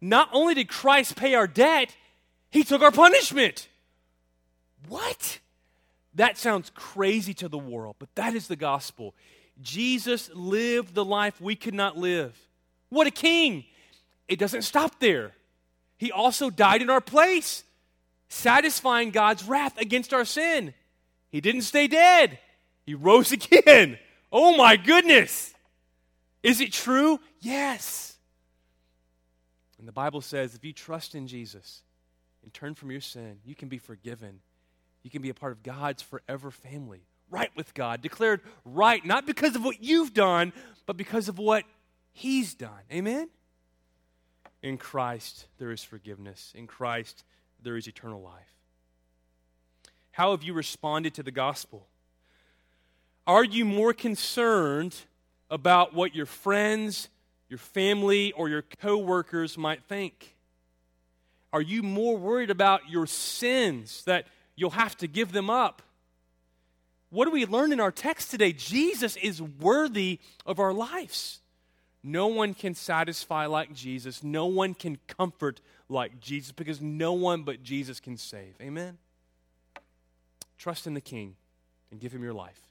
Not 0.02 0.28
only 0.34 0.52
did 0.52 0.68
Christ 0.68 1.16
pay 1.16 1.34
our 1.34 1.46
debt, 1.46 1.96
he 2.50 2.64
took 2.64 2.82
our 2.82 2.92
punishment. 2.92 3.66
What? 4.88 5.38
That 6.16 6.36
sounds 6.36 6.70
crazy 6.74 7.32
to 7.32 7.48
the 7.48 7.56
world, 7.56 7.96
but 7.98 8.14
that 8.16 8.34
is 8.34 8.46
the 8.46 8.56
gospel. 8.56 9.14
Jesus 9.62 10.28
lived 10.34 10.94
the 10.94 11.04
life 11.04 11.40
we 11.40 11.56
could 11.56 11.72
not 11.72 11.96
live. 11.96 12.38
What 12.90 13.06
a 13.06 13.10
king! 13.10 13.64
It 14.28 14.38
doesn't 14.38 14.62
stop 14.62 15.00
there. 15.00 15.32
He 15.96 16.12
also 16.12 16.50
died 16.50 16.82
in 16.82 16.90
our 16.90 17.00
place, 17.00 17.64
satisfying 18.28 19.10
God's 19.10 19.44
wrath 19.44 19.78
against 19.78 20.12
our 20.12 20.24
sin. 20.24 20.74
He 21.30 21.40
didn't 21.40 21.62
stay 21.62 21.86
dead, 21.86 22.38
he 22.86 22.94
rose 22.94 23.32
again. 23.32 23.98
Oh 24.30 24.56
my 24.56 24.76
goodness! 24.76 25.54
Is 26.42 26.60
it 26.60 26.72
true? 26.72 27.18
Yes. 27.40 28.16
And 29.78 29.86
the 29.86 29.92
Bible 29.92 30.20
says 30.20 30.54
if 30.54 30.64
you 30.64 30.72
trust 30.72 31.14
in 31.14 31.26
Jesus 31.26 31.82
and 32.42 32.52
turn 32.52 32.74
from 32.74 32.90
your 32.90 33.00
sin, 33.00 33.38
you 33.44 33.54
can 33.54 33.68
be 33.68 33.78
forgiven. 33.78 34.40
You 35.02 35.10
can 35.10 35.22
be 35.22 35.30
a 35.30 35.34
part 35.34 35.52
of 35.52 35.62
God's 35.62 36.02
forever 36.02 36.50
family, 36.50 37.02
right 37.30 37.50
with 37.56 37.72
God, 37.74 38.02
declared 38.02 38.40
right, 38.64 39.04
not 39.04 39.26
because 39.26 39.54
of 39.56 39.64
what 39.64 39.82
you've 39.82 40.12
done, 40.12 40.52
but 40.86 40.96
because 40.96 41.28
of 41.28 41.38
what 41.38 41.64
He's 42.18 42.52
done. 42.52 42.82
Amen? 42.92 43.28
In 44.60 44.76
Christ, 44.76 45.46
there 45.58 45.70
is 45.70 45.84
forgiveness. 45.84 46.52
In 46.56 46.66
Christ, 46.66 47.22
there 47.62 47.76
is 47.76 47.86
eternal 47.86 48.20
life. 48.20 48.56
How 50.10 50.32
have 50.32 50.42
you 50.42 50.52
responded 50.52 51.14
to 51.14 51.22
the 51.22 51.30
gospel? 51.30 51.86
Are 53.24 53.44
you 53.44 53.64
more 53.64 53.92
concerned 53.92 54.96
about 55.48 55.94
what 55.94 56.12
your 56.12 56.26
friends, 56.26 57.08
your 57.48 57.58
family, 57.60 58.32
or 58.32 58.48
your 58.48 58.62
coworkers 58.62 59.56
might 59.56 59.84
think? 59.84 60.34
Are 61.52 61.62
you 61.62 61.84
more 61.84 62.16
worried 62.16 62.50
about 62.50 62.90
your 62.90 63.06
sins 63.06 64.02
that 64.06 64.26
you'll 64.56 64.70
have 64.70 64.96
to 64.96 65.06
give 65.06 65.30
them 65.30 65.48
up? 65.48 65.82
What 67.10 67.26
do 67.26 67.30
we 67.30 67.46
learn 67.46 67.70
in 67.70 67.78
our 67.78 67.92
text 67.92 68.32
today? 68.32 68.52
Jesus 68.52 69.14
is 69.14 69.40
worthy 69.40 70.18
of 70.44 70.58
our 70.58 70.72
lives. 70.72 71.42
No 72.08 72.28
one 72.28 72.54
can 72.54 72.74
satisfy 72.74 73.44
like 73.44 73.74
Jesus. 73.74 74.24
No 74.24 74.46
one 74.46 74.72
can 74.72 74.96
comfort 75.06 75.60
like 75.90 76.20
Jesus 76.20 76.52
because 76.52 76.80
no 76.80 77.12
one 77.12 77.42
but 77.42 77.62
Jesus 77.62 78.00
can 78.00 78.16
save. 78.16 78.54
Amen? 78.62 78.96
Trust 80.56 80.86
in 80.86 80.94
the 80.94 81.02
King 81.02 81.36
and 81.90 82.00
give 82.00 82.10
him 82.10 82.22
your 82.22 82.32
life. 82.32 82.62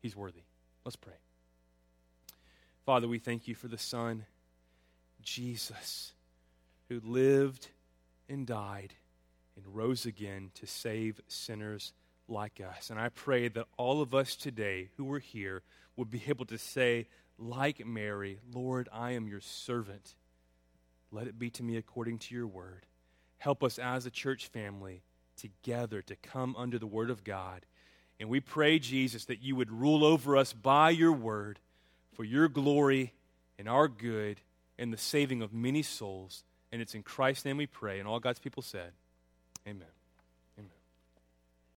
He's 0.00 0.14
worthy. 0.14 0.42
Let's 0.84 0.94
pray. 0.94 1.14
Father, 2.84 3.08
we 3.08 3.18
thank 3.18 3.48
you 3.48 3.56
for 3.56 3.66
the 3.66 3.76
Son, 3.76 4.24
Jesus, 5.20 6.12
who 6.88 7.00
lived 7.04 7.70
and 8.28 8.46
died 8.46 8.94
and 9.56 9.66
rose 9.74 10.06
again 10.06 10.52
to 10.54 10.66
save 10.68 11.20
sinners 11.26 11.92
like 12.28 12.60
us. 12.60 12.90
And 12.90 13.00
I 13.00 13.08
pray 13.08 13.48
that 13.48 13.66
all 13.76 14.00
of 14.00 14.14
us 14.14 14.36
today 14.36 14.90
who 14.96 15.12
are 15.12 15.18
here 15.18 15.62
would 15.96 16.08
be 16.08 16.22
able 16.28 16.44
to 16.44 16.58
say, 16.58 17.08
like 17.38 17.84
Mary, 17.86 18.38
Lord, 18.52 18.88
I 18.92 19.12
am 19.12 19.28
your 19.28 19.40
servant. 19.40 20.14
Let 21.10 21.26
it 21.26 21.38
be 21.38 21.50
to 21.50 21.62
me 21.62 21.76
according 21.76 22.18
to 22.20 22.34
your 22.34 22.46
word. 22.46 22.86
Help 23.38 23.62
us 23.62 23.78
as 23.78 24.06
a 24.06 24.10
church 24.10 24.48
family 24.48 25.02
together 25.36 26.02
to 26.02 26.16
come 26.16 26.54
under 26.56 26.78
the 26.78 26.86
word 26.86 27.10
of 27.10 27.24
God. 27.24 27.66
And 28.18 28.28
we 28.28 28.40
pray, 28.40 28.78
Jesus, 28.78 29.26
that 29.26 29.42
you 29.42 29.54
would 29.56 29.70
rule 29.70 30.04
over 30.04 30.36
us 30.36 30.52
by 30.52 30.90
your 30.90 31.12
word 31.12 31.60
for 32.14 32.24
your 32.24 32.48
glory 32.48 33.12
and 33.58 33.68
our 33.68 33.88
good 33.88 34.40
and 34.78 34.92
the 34.92 34.98
saving 34.98 35.42
of 35.42 35.52
many 35.52 35.82
souls. 35.82 36.44
And 36.72 36.80
it's 36.80 36.94
in 36.94 37.02
Christ's 37.02 37.44
name 37.44 37.58
we 37.58 37.66
pray. 37.66 37.98
And 37.98 38.08
all 38.08 38.20
God's 38.20 38.38
people 38.38 38.62
said, 38.62 38.92
Amen. 39.66 39.95